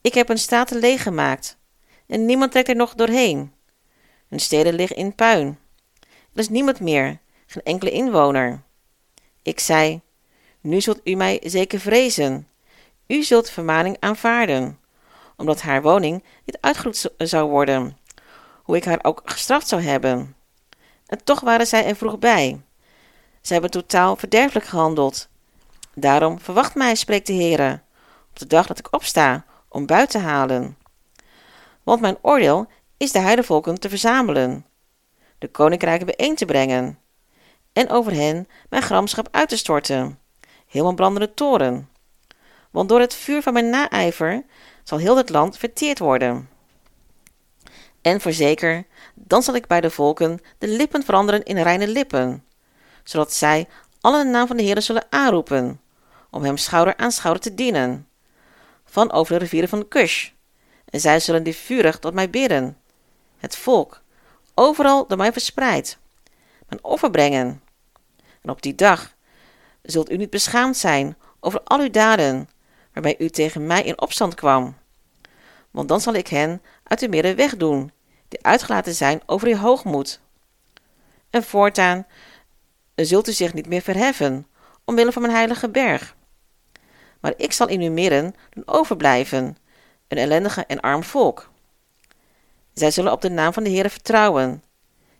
Ik 0.00 0.14
heb 0.14 0.28
hun 0.28 0.38
staten 0.38 0.78
leeggemaakt. 0.78 1.56
En 2.06 2.26
niemand 2.26 2.52
trekt 2.52 2.68
er 2.68 2.76
nog 2.76 2.94
doorheen. 2.94 3.52
Hun 4.28 4.40
steden 4.40 4.74
liggen 4.74 4.96
in 4.96 5.14
puin. 5.14 5.58
Er 6.32 6.38
is 6.40 6.48
niemand 6.48 6.80
meer, 6.80 7.18
geen 7.46 7.62
enkele 7.62 7.90
inwoner. 7.90 8.62
Ik 9.42 9.60
zei, 9.60 10.00
nu 10.60 10.80
zult 10.80 11.00
u 11.04 11.14
mij 11.14 11.40
zeker 11.44 11.80
vrezen. 11.80 12.48
U 13.06 13.22
zult 13.22 13.50
vermaning 13.50 13.96
aanvaarden, 14.00 14.78
omdat 15.36 15.60
haar 15.60 15.82
woning 15.82 16.24
niet 16.44 16.58
uitgeroeid 16.60 16.96
zo- 16.96 17.14
zou 17.18 17.50
worden, 17.50 17.98
hoe 18.62 18.76
ik 18.76 18.84
haar 18.84 19.00
ook 19.02 19.22
gestraft 19.24 19.68
zou 19.68 19.82
hebben. 19.82 20.36
En 21.06 21.24
toch 21.24 21.40
waren 21.40 21.66
zij 21.66 21.86
er 21.86 21.96
vroeg 21.96 22.18
bij. 22.18 22.60
Zij 23.40 23.56
hebben 23.56 23.70
totaal 23.70 24.16
verderfelijk 24.16 24.66
gehandeld. 24.66 25.28
Daarom 25.94 26.40
verwacht 26.40 26.74
mij, 26.74 26.94
spreekt 26.94 27.26
de 27.26 27.34
Heere, 27.34 27.84
op 28.36 28.42
de 28.42 28.54
dag 28.54 28.66
dat 28.66 28.78
ik 28.78 28.94
opsta 28.94 29.44
om 29.68 29.86
buiten 29.86 30.20
te 30.20 30.26
halen. 30.26 30.76
Want 31.82 32.00
mijn 32.00 32.18
oordeel 32.22 32.66
is 32.96 33.12
de 33.12 33.18
heidevolken 33.18 33.80
te 33.80 33.88
verzamelen, 33.88 34.66
de 35.38 35.48
koninkrijken 35.48 36.06
bijeen 36.06 36.34
te 36.34 36.44
brengen, 36.44 36.98
en 37.72 37.90
over 37.90 38.12
hen 38.12 38.48
mijn 38.68 38.82
gramschap 38.82 39.28
uit 39.30 39.48
te 39.48 39.56
storten, 39.56 40.18
heel 40.66 40.82
mijn 40.82 40.94
brandende 40.94 41.34
toren. 41.34 41.88
Want 42.70 42.88
door 42.88 43.00
het 43.00 43.14
vuur 43.14 43.42
van 43.42 43.52
mijn 43.52 43.70
naijver 43.70 44.44
zal 44.84 44.98
heel 44.98 45.16
het 45.16 45.28
land 45.28 45.58
verteerd 45.58 45.98
worden. 45.98 46.48
En 48.02 48.20
voorzeker, 48.20 48.86
dan 49.14 49.42
zal 49.42 49.54
ik 49.54 49.66
bij 49.66 49.80
de 49.80 49.90
volken 49.90 50.40
de 50.58 50.68
lippen 50.68 51.04
veranderen 51.04 51.44
in 51.44 51.58
reine 51.58 51.88
lippen, 51.88 52.44
zodat 53.04 53.32
zij 53.32 53.68
alle 54.00 54.24
de 54.24 54.30
naam 54.30 54.46
van 54.46 54.56
de 54.56 54.62
Heer 54.62 54.82
zullen 54.82 55.06
aanroepen, 55.10 55.80
om 56.30 56.44
hem 56.44 56.56
schouder 56.56 56.96
aan 56.96 57.12
schouder 57.12 57.42
te 57.42 57.54
dienen, 57.54 58.05
van 58.86 59.12
over 59.12 59.32
de 59.32 59.38
rivieren 59.38 59.68
van 59.68 59.88
Kush. 59.88 60.30
En 60.84 61.00
zij 61.00 61.20
zullen 61.20 61.42
die 61.42 61.56
vurig 61.56 61.98
tot 61.98 62.14
mij 62.14 62.30
bidden, 62.30 62.78
het 63.36 63.56
volk, 63.56 64.02
overal 64.54 65.06
door 65.06 65.18
mij 65.18 65.32
verspreid, 65.32 65.98
mijn 66.68 66.84
offer 66.84 67.10
brengen. 67.10 67.62
En 68.42 68.50
op 68.50 68.62
die 68.62 68.74
dag 68.74 69.14
zult 69.82 70.10
u 70.10 70.16
niet 70.16 70.30
beschaamd 70.30 70.76
zijn 70.76 71.16
over 71.40 71.60
al 71.62 71.80
uw 71.80 71.90
daden, 71.90 72.48
waarbij 72.92 73.14
u 73.18 73.28
tegen 73.28 73.66
mij 73.66 73.82
in 73.82 74.00
opstand 74.00 74.34
kwam. 74.34 74.76
Want 75.70 75.88
dan 75.88 76.00
zal 76.00 76.14
ik 76.14 76.28
hen 76.28 76.62
uit 76.82 77.00
uw 77.00 77.08
midden 77.08 77.36
wegdoen, 77.36 77.92
die 78.28 78.42
uitgelaten 78.42 78.94
zijn 78.94 79.20
over 79.26 79.48
uw 79.48 79.56
hoogmoed. 79.56 80.20
En 81.30 81.42
voortaan 81.42 82.06
zult 82.94 83.28
u 83.28 83.32
zich 83.32 83.54
niet 83.54 83.66
meer 83.66 83.82
verheffen, 83.82 84.46
omwille 84.84 85.12
van 85.12 85.22
mijn 85.22 85.34
heilige 85.34 85.68
berg. 85.68 86.15
Maar 87.20 87.34
ik 87.36 87.52
zal 87.52 87.68
in 87.68 87.80
uw 87.80 87.92
midden 87.92 88.34
doen 88.50 88.62
overblijven, 88.66 89.56
een 90.08 90.18
ellendige 90.18 90.64
en 90.66 90.80
arm 90.80 91.04
volk. 91.04 91.50
Zij 92.72 92.90
zullen 92.90 93.12
op 93.12 93.20
de 93.20 93.30
naam 93.30 93.52
van 93.52 93.62
de 93.62 93.70
Heere 93.70 93.90
vertrouwen, 93.90 94.62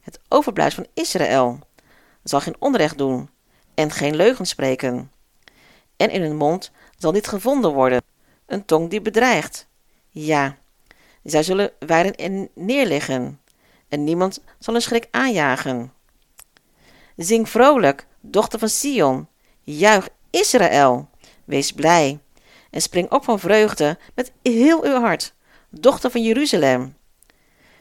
het 0.01 0.21
overblijfsel 0.29 0.83
van 0.83 1.03
Israël, 1.05 1.59
zal 2.23 2.41
geen 2.41 2.57
onrecht 2.59 2.99
doen 2.99 3.31
en 3.75 3.91
geen 3.91 4.17
leugen 4.17 4.47
spreken. 4.47 5.11
En 5.97 6.11
in 6.11 6.23
hun 6.23 6.37
mond 6.37 6.71
zal 6.99 7.13
niet 7.13 7.27
gevonden 7.27 7.73
worden, 7.73 8.03
een 8.47 8.65
tong 8.65 8.91
die 8.91 9.01
bedreigt. 9.01 9.67
Ja, 10.11 10.57
zij 11.23 11.43
zullen 11.43 11.71
wijden 11.79 12.15
en 12.15 12.49
neerliggen, 12.55 13.41
en 13.89 14.05
niemand 14.05 14.41
zal 14.59 14.75
een 14.75 14.83
schrik 14.83 15.09
aanjagen. 15.11 15.93
Zing 17.17 17.49
vrolijk, 17.49 18.07
Dochter 18.21 18.59
van 18.59 18.69
Sion, 18.69 19.29
juich 19.63 20.09
Israël, 20.31 21.09
wees 21.47 21.73
blij 21.73 22.19
en 22.71 22.83
spring 22.83 23.11
op 23.11 23.25
van 23.25 23.39
vreugde 23.39 23.99
met 24.15 24.33
heel 24.43 24.85
uw 24.85 25.01
hart, 25.01 25.35
dochter 25.71 26.11
van 26.11 26.23
Jeruzalem. 26.23 26.97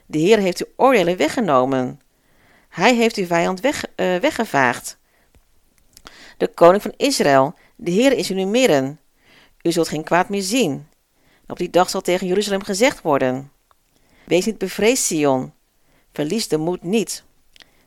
De 0.06 0.18
Heer 0.18 0.38
heeft 0.38 0.64
uw 0.64 0.72
oordelen 0.76 1.16
weggenomen. 1.16 2.00
Hij 2.68 2.94
heeft 2.94 3.16
uw 3.16 3.26
vijand 3.26 3.60
weg, 3.60 3.84
eh, 3.94 4.16
weggevaagd. 4.16 4.98
De 6.36 6.48
koning 6.48 6.82
van 6.82 6.94
Israël, 6.96 7.54
de 7.76 7.90
Heer 7.90 8.12
is 8.12 8.30
in 8.30 8.38
uw 8.38 8.46
midden. 8.46 9.00
U 9.62 9.72
zult 9.72 9.88
geen 9.88 10.04
kwaad 10.04 10.28
meer 10.28 10.42
zien. 10.42 10.70
En 11.46 11.52
op 11.52 11.58
die 11.58 11.70
dag 11.70 11.90
zal 11.90 12.00
tegen 12.00 12.26
Jeruzalem 12.26 12.62
gezegd 12.62 13.02
worden: 13.02 13.52
Wees 14.24 14.44
niet 14.46 14.58
bevreesd, 14.58 15.04
Sion. 15.04 15.52
Verlies 16.12 16.48
de 16.48 16.56
moed 16.56 16.82
niet. 16.82 17.24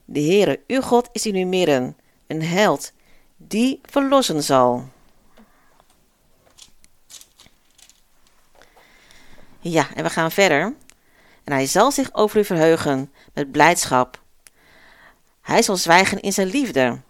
De 0.06 0.22
Heere, 0.22 0.62
uw 0.68 0.82
God, 0.82 1.10
is 1.12 1.26
in 1.26 1.36
uw 1.36 1.48
midden, 1.48 1.98
een 2.28 2.44
held, 2.44 2.92
die 3.38 3.80
verlossen 3.84 4.44
zal. 4.44 4.88
Ja, 9.60 9.88
en 9.96 10.04
we 10.04 10.10
gaan 10.10 10.32
verder. 10.32 10.76
En 11.44 11.54
hij 11.54 11.66
zal 11.66 11.92
zich 11.92 12.14
over 12.14 12.40
u 12.40 12.46
verheugen 12.46 13.14
met 13.34 13.52
blijdschap. 13.52 14.22
Hij 15.42 15.62
zal 15.62 15.78
zwijgen 15.78 16.22
in 16.22 16.34
zijn 16.34 16.48
liefde. 16.48 17.02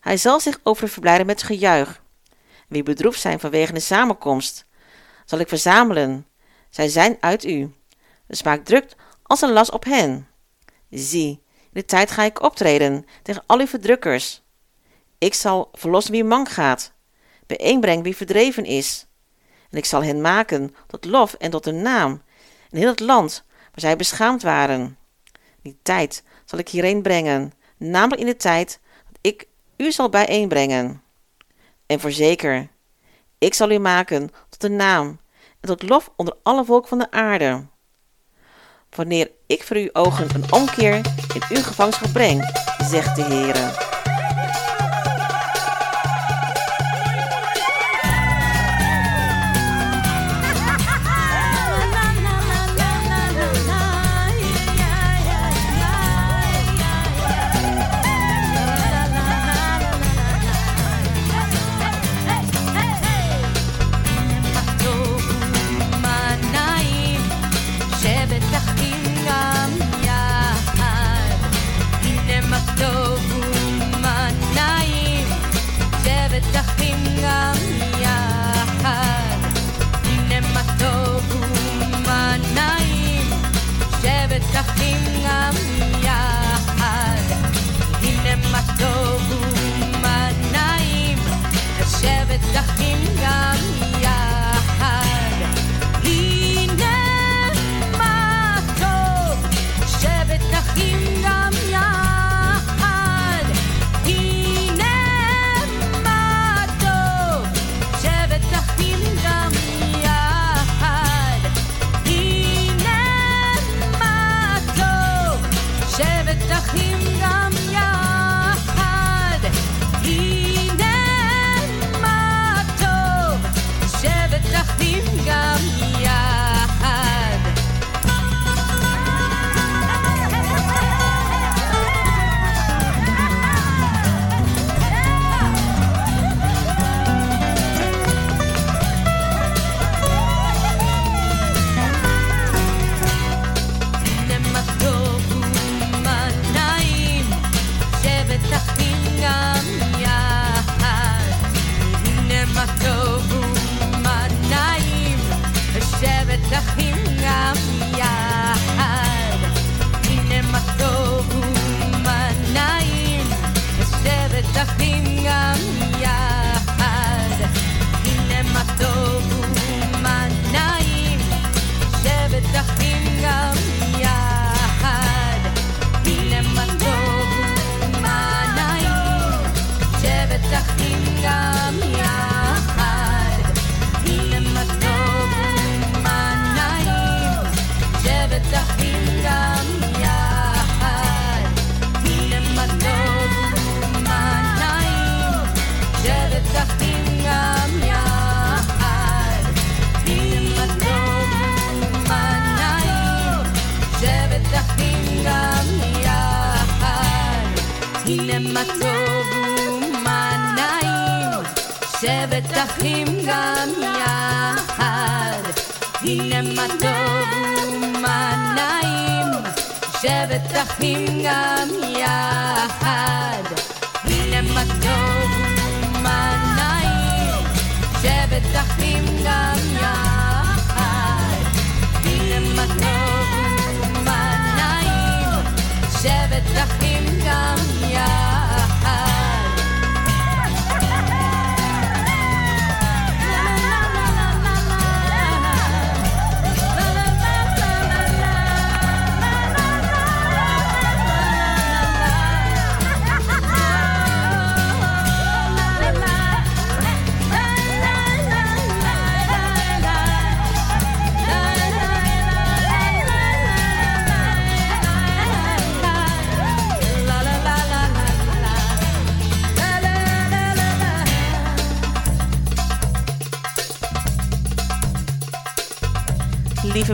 Hij 0.00 0.16
zal 0.16 0.40
zich 0.40 0.60
over 0.62 0.84
u 0.84 0.88
verblijden 0.88 1.26
met 1.26 1.42
gejuich. 1.42 2.02
Wie 2.68 2.82
bedroefd 2.82 3.20
zijn 3.20 3.40
vanwege 3.40 3.72
de 3.72 3.80
samenkomst, 3.80 4.66
zal 5.24 5.38
ik 5.38 5.48
verzamelen. 5.48 6.26
Zij 6.70 6.88
zijn 6.88 7.16
uit 7.20 7.44
u. 7.44 7.74
De 8.26 8.36
smaak 8.36 8.64
drukt 8.64 8.96
als 9.22 9.40
een 9.40 9.52
las 9.52 9.70
op 9.70 9.84
hen. 9.84 10.28
Zie, 10.90 11.28
in 11.60 11.68
de 11.70 11.84
tijd 11.84 12.10
ga 12.10 12.22
ik 12.22 12.42
optreden 12.42 13.06
tegen 13.22 13.42
al 13.46 13.58
uw 13.58 13.66
verdrukkers. 13.66 14.42
Ik 15.18 15.34
zal 15.34 15.68
verlossen 15.72 16.12
wie 16.12 16.24
mank 16.24 16.48
gaat, 16.48 16.92
bijeenbrengen 17.46 18.02
wie 18.02 18.16
verdreven 18.16 18.64
is. 18.64 19.06
En 19.70 19.78
ik 19.78 19.84
zal 19.84 20.02
hen 20.02 20.20
maken 20.20 20.74
tot 20.86 21.04
lof 21.04 21.34
en 21.34 21.50
tot 21.50 21.66
een 21.66 21.82
naam 21.82 22.22
in 22.70 22.78
heel 22.78 22.88
het 22.88 23.00
land 23.00 23.44
waar 23.46 23.80
zij 23.80 23.96
beschaamd 23.96 24.42
waren. 24.42 24.98
Die 25.62 25.78
tijd 25.82 26.22
zal 26.44 26.58
ik 26.58 26.68
hierheen 26.68 27.02
brengen, 27.02 27.52
namelijk 27.76 28.20
in 28.20 28.26
de 28.26 28.36
tijd 28.36 28.80
dat 29.06 29.18
ik 29.20 29.46
u 29.76 29.92
zal 29.92 30.08
bijeenbrengen. 30.08 31.02
En 31.86 32.00
voorzeker, 32.00 32.68
ik 33.38 33.54
zal 33.54 33.70
u 33.70 33.78
maken 33.78 34.30
tot 34.48 34.64
een 34.64 34.76
naam 34.76 35.20
en 35.60 35.68
tot 35.68 35.82
lof 35.82 36.12
onder 36.16 36.36
alle 36.42 36.64
volken 36.64 36.88
van 36.88 36.98
de 36.98 37.10
aarde. 37.10 37.66
Wanneer 38.90 39.30
ik 39.46 39.62
voor 39.62 39.76
uw 39.76 39.88
ogen 39.92 40.34
een 40.34 40.52
omkeer 40.52 40.96
in 41.34 41.56
uw 41.56 41.62
gevangenschap 41.62 42.12
breng, 42.12 42.50
zegt 42.90 43.16
de 43.16 43.22
Heere. 43.22 43.87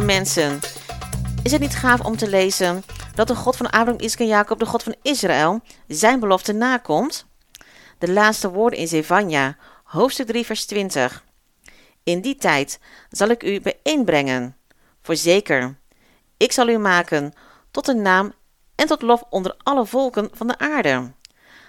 Mensen, 0.04 0.60
is 1.42 1.52
het 1.52 1.60
niet 1.60 1.74
gaaf 1.74 2.00
om 2.00 2.16
te 2.16 2.28
lezen 2.28 2.82
dat 3.14 3.28
de 3.28 3.34
God 3.34 3.56
van 3.56 3.66
Abraham, 3.70 4.00
Isaac 4.00 4.20
en 4.20 4.26
Jacob, 4.26 4.58
de 4.58 4.66
God 4.66 4.82
van 4.82 4.94
Israël, 5.02 5.60
zijn 5.88 6.20
belofte 6.20 6.52
nakomt? 6.52 7.26
De 7.98 8.12
laatste 8.12 8.50
woorden 8.50 8.78
in 8.78 8.88
Zevania, 8.88 9.56
hoofdstuk 9.84 10.26
3, 10.26 10.44
vers 10.44 10.64
20. 10.64 11.24
In 12.02 12.20
die 12.20 12.36
tijd 12.36 12.80
zal 13.10 13.28
ik 13.28 13.42
u 13.42 13.60
bijeenbrengen. 13.60 14.56
Voorzeker, 15.02 15.78
ik 16.36 16.52
zal 16.52 16.68
u 16.68 16.78
maken 16.78 17.32
tot 17.70 17.88
een 17.88 18.02
naam 18.02 18.32
en 18.74 18.86
tot 18.86 19.02
lof 19.02 19.22
onder 19.30 19.56
alle 19.62 19.86
volken 19.86 20.30
van 20.32 20.46
de 20.46 20.58
aarde. 20.58 21.12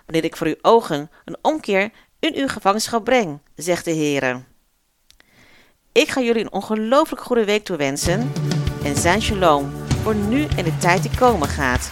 Wanneer 0.05 0.23
ik 0.23 0.37
voor 0.37 0.47
uw 0.47 0.57
ogen 0.61 1.11
een 1.25 1.37
omkeer 1.41 1.91
in 2.19 2.35
uw 2.35 2.47
gevangenschap 2.47 3.03
breng, 3.03 3.39
zegt 3.55 3.85
de 3.85 3.95
Heere. 3.95 4.43
Ik 5.95 6.11
ga 6.11 6.21
jullie 6.21 6.43
een 6.43 6.53
ongelooflijk 6.53 7.21
goede 7.21 7.45
week 7.45 7.63
toewensen 7.63 8.31
en 8.83 8.95
zijn 8.95 9.21
shalom 9.21 9.71
voor 10.03 10.15
nu 10.15 10.45
en 10.57 10.63
de 10.63 10.77
tijd 10.77 11.01
die 11.01 11.17
komen 11.17 11.47
gaat. 11.47 11.91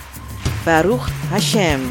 Baruch 0.66 1.10
Hashem. 1.30 1.82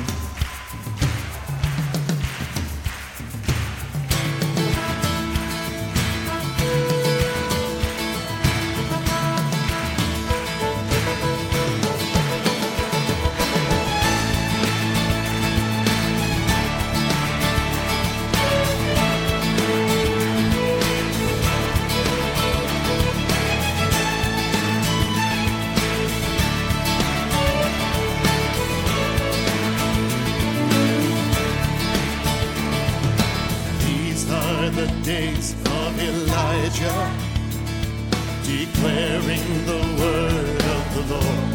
Declaring 38.44 39.46
the 39.66 39.82
word 40.00 40.62
of 40.76 40.84
the 40.96 41.04
Lord. 41.14 41.52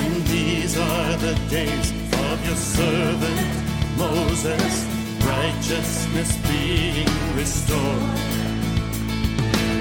And 0.00 0.14
these 0.26 0.76
are 0.76 1.16
the 1.16 1.34
days 1.48 1.90
of 2.28 2.46
your 2.46 2.56
servant 2.56 3.60
Moses, 3.96 4.86
righteousness 5.24 6.36
being 6.48 7.08
restored. 7.36 8.18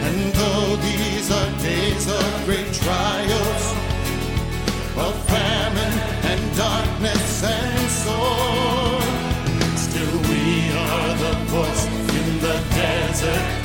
And 0.07 0.33
though 0.33 0.75
these 0.77 1.31
are 1.31 1.51
days 1.59 2.05
of 2.07 2.45
great 2.45 2.71
trials, 2.73 3.63
of 4.97 5.15
famine 5.27 5.95
and 6.31 6.41
darkness 6.57 7.43
and 7.43 7.89
sword, 8.03 9.09
Still 9.77 10.17
we 10.29 10.71
are 10.87 11.13
the 11.25 11.33
voice 11.47 11.85
in 12.19 12.39
the 12.39 12.57
desert, 12.75 13.58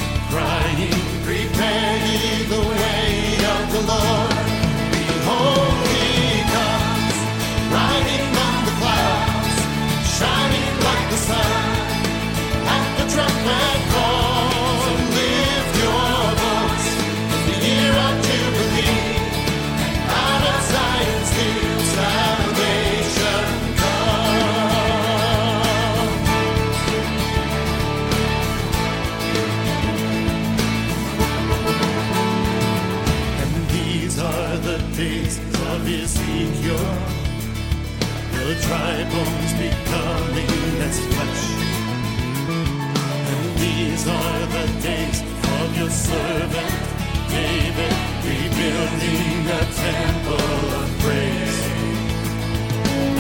these 44.05 44.12
are 44.12 44.46
the 44.46 44.66
days 44.82 45.20
of 45.61 45.78
your 45.78 45.88
servant 45.88 46.74
David, 47.30 47.96
rebuilding 48.22 49.46
a 49.48 49.64
temple 49.72 50.61
of 50.78 50.88
praise. 51.00 51.61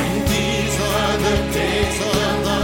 And 0.04 0.20
these 0.28 0.76
are 0.80 1.16
the 1.26 1.36
days 1.54 1.98
of 2.00 2.36
the 2.48 2.63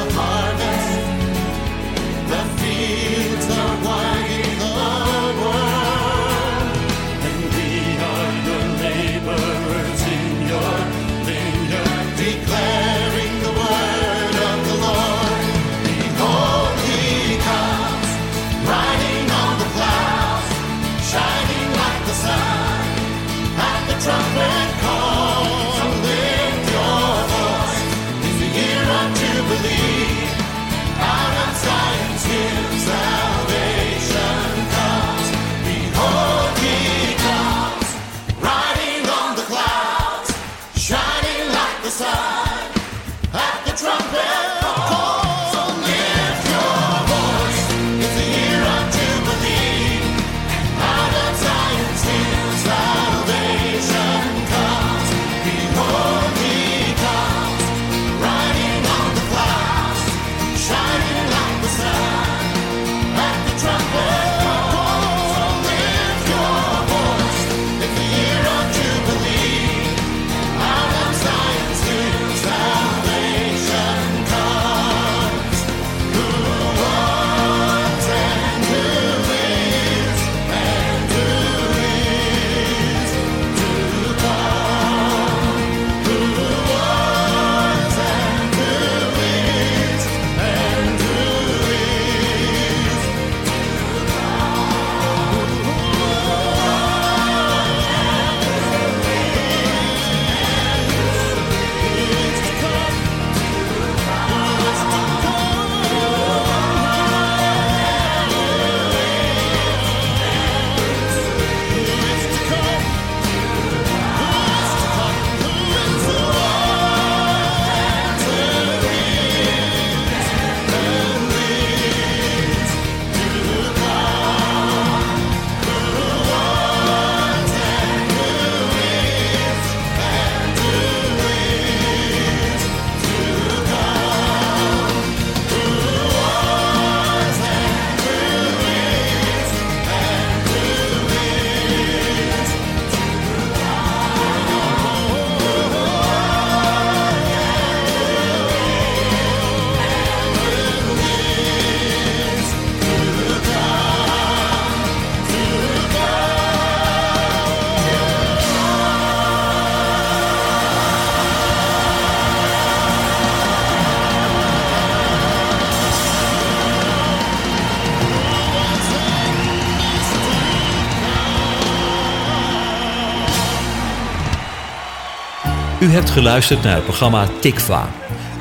U 175.90 175.92
hebt 175.92 176.10
geluisterd 176.10 176.62
naar 176.62 176.74
het 176.74 176.84
programma 176.84 177.26
Tikva, 177.40 177.88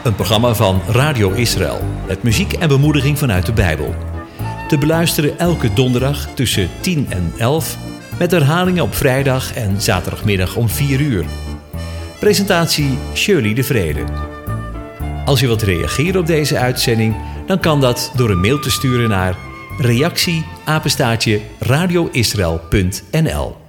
een 0.04 0.16
programma 0.16 0.54
van 0.54 0.82
Radio 0.88 1.32
Israël 1.32 1.82
met 2.08 2.24
muziek 2.24 2.54
en 2.54 2.68
bemoediging 2.68 3.18
vanuit 3.18 3.46
de 3.46 3.54
Bijbel. 3.54 3.96
Te 4.68 4.78
beluisteren 4.78 5.40
elke 5.40 5.74
donderdag 5.74 6.28
tussen 6.34 6.70
10 6.80 7.06
en 7.10 7.34
11 7.38 7.78
met 8.20 8.32
herhalingen 8.32 8.84
op 8.84 8.96
vrijdag 8.96 9.54
en 9.54 9.82
zaterdagmiddag 9.82 10.56
om 10.56 10.70
4 10.70 11.00
uur. 11.00 11.26
Presentatie 12.20 12.98
Shirley 13.14 13.54
de 13.54 13.64
Vrede. 13.64 14.04
Als 15.26 15.42
u 15.42 15.48
wilt 15.48 15.62
reageren 15.62 16.20
op 16.20 16.28
deze 16.28 16.58
uitzending, 16.58 17.16
dan 17.46 17.60
kan 17.60 17.82
dat 17.82 18.12
door 18.16 18.30
een 18.30 18.42
mail 18.42 18.60
te 18.60 18.72
sturen 18.72 19.10
naar 19.10 19.36
reactie 19.78 20.46
radioisrael.nl 21.60 23.69